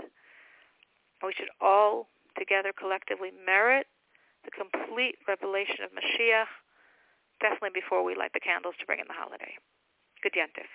We 1.24 1.34
should 1.34 1.52
all 1.60 2.08
together 2.38 2.72
collectively 2.72 3.32
merit 3.46 3.88
the 4.46 4.52
complete 4.52 5.20
revelation 5.28 5.84
of 5.84 5.92
Mashiach, 5.92 6.48
definitely 7.42 7.76
before 7.76 8.04
we 8.04 8.16
light 8.16 8.32
the 8.32 8.40
candles 8.40 8.76
to 8.80 8.86
bring 8.86 9.00
in 9.00 9.08
the 9.08 9.18
holiday. 9.18 9.60
Good 10.24 10.34
yantif. 10.34 10.72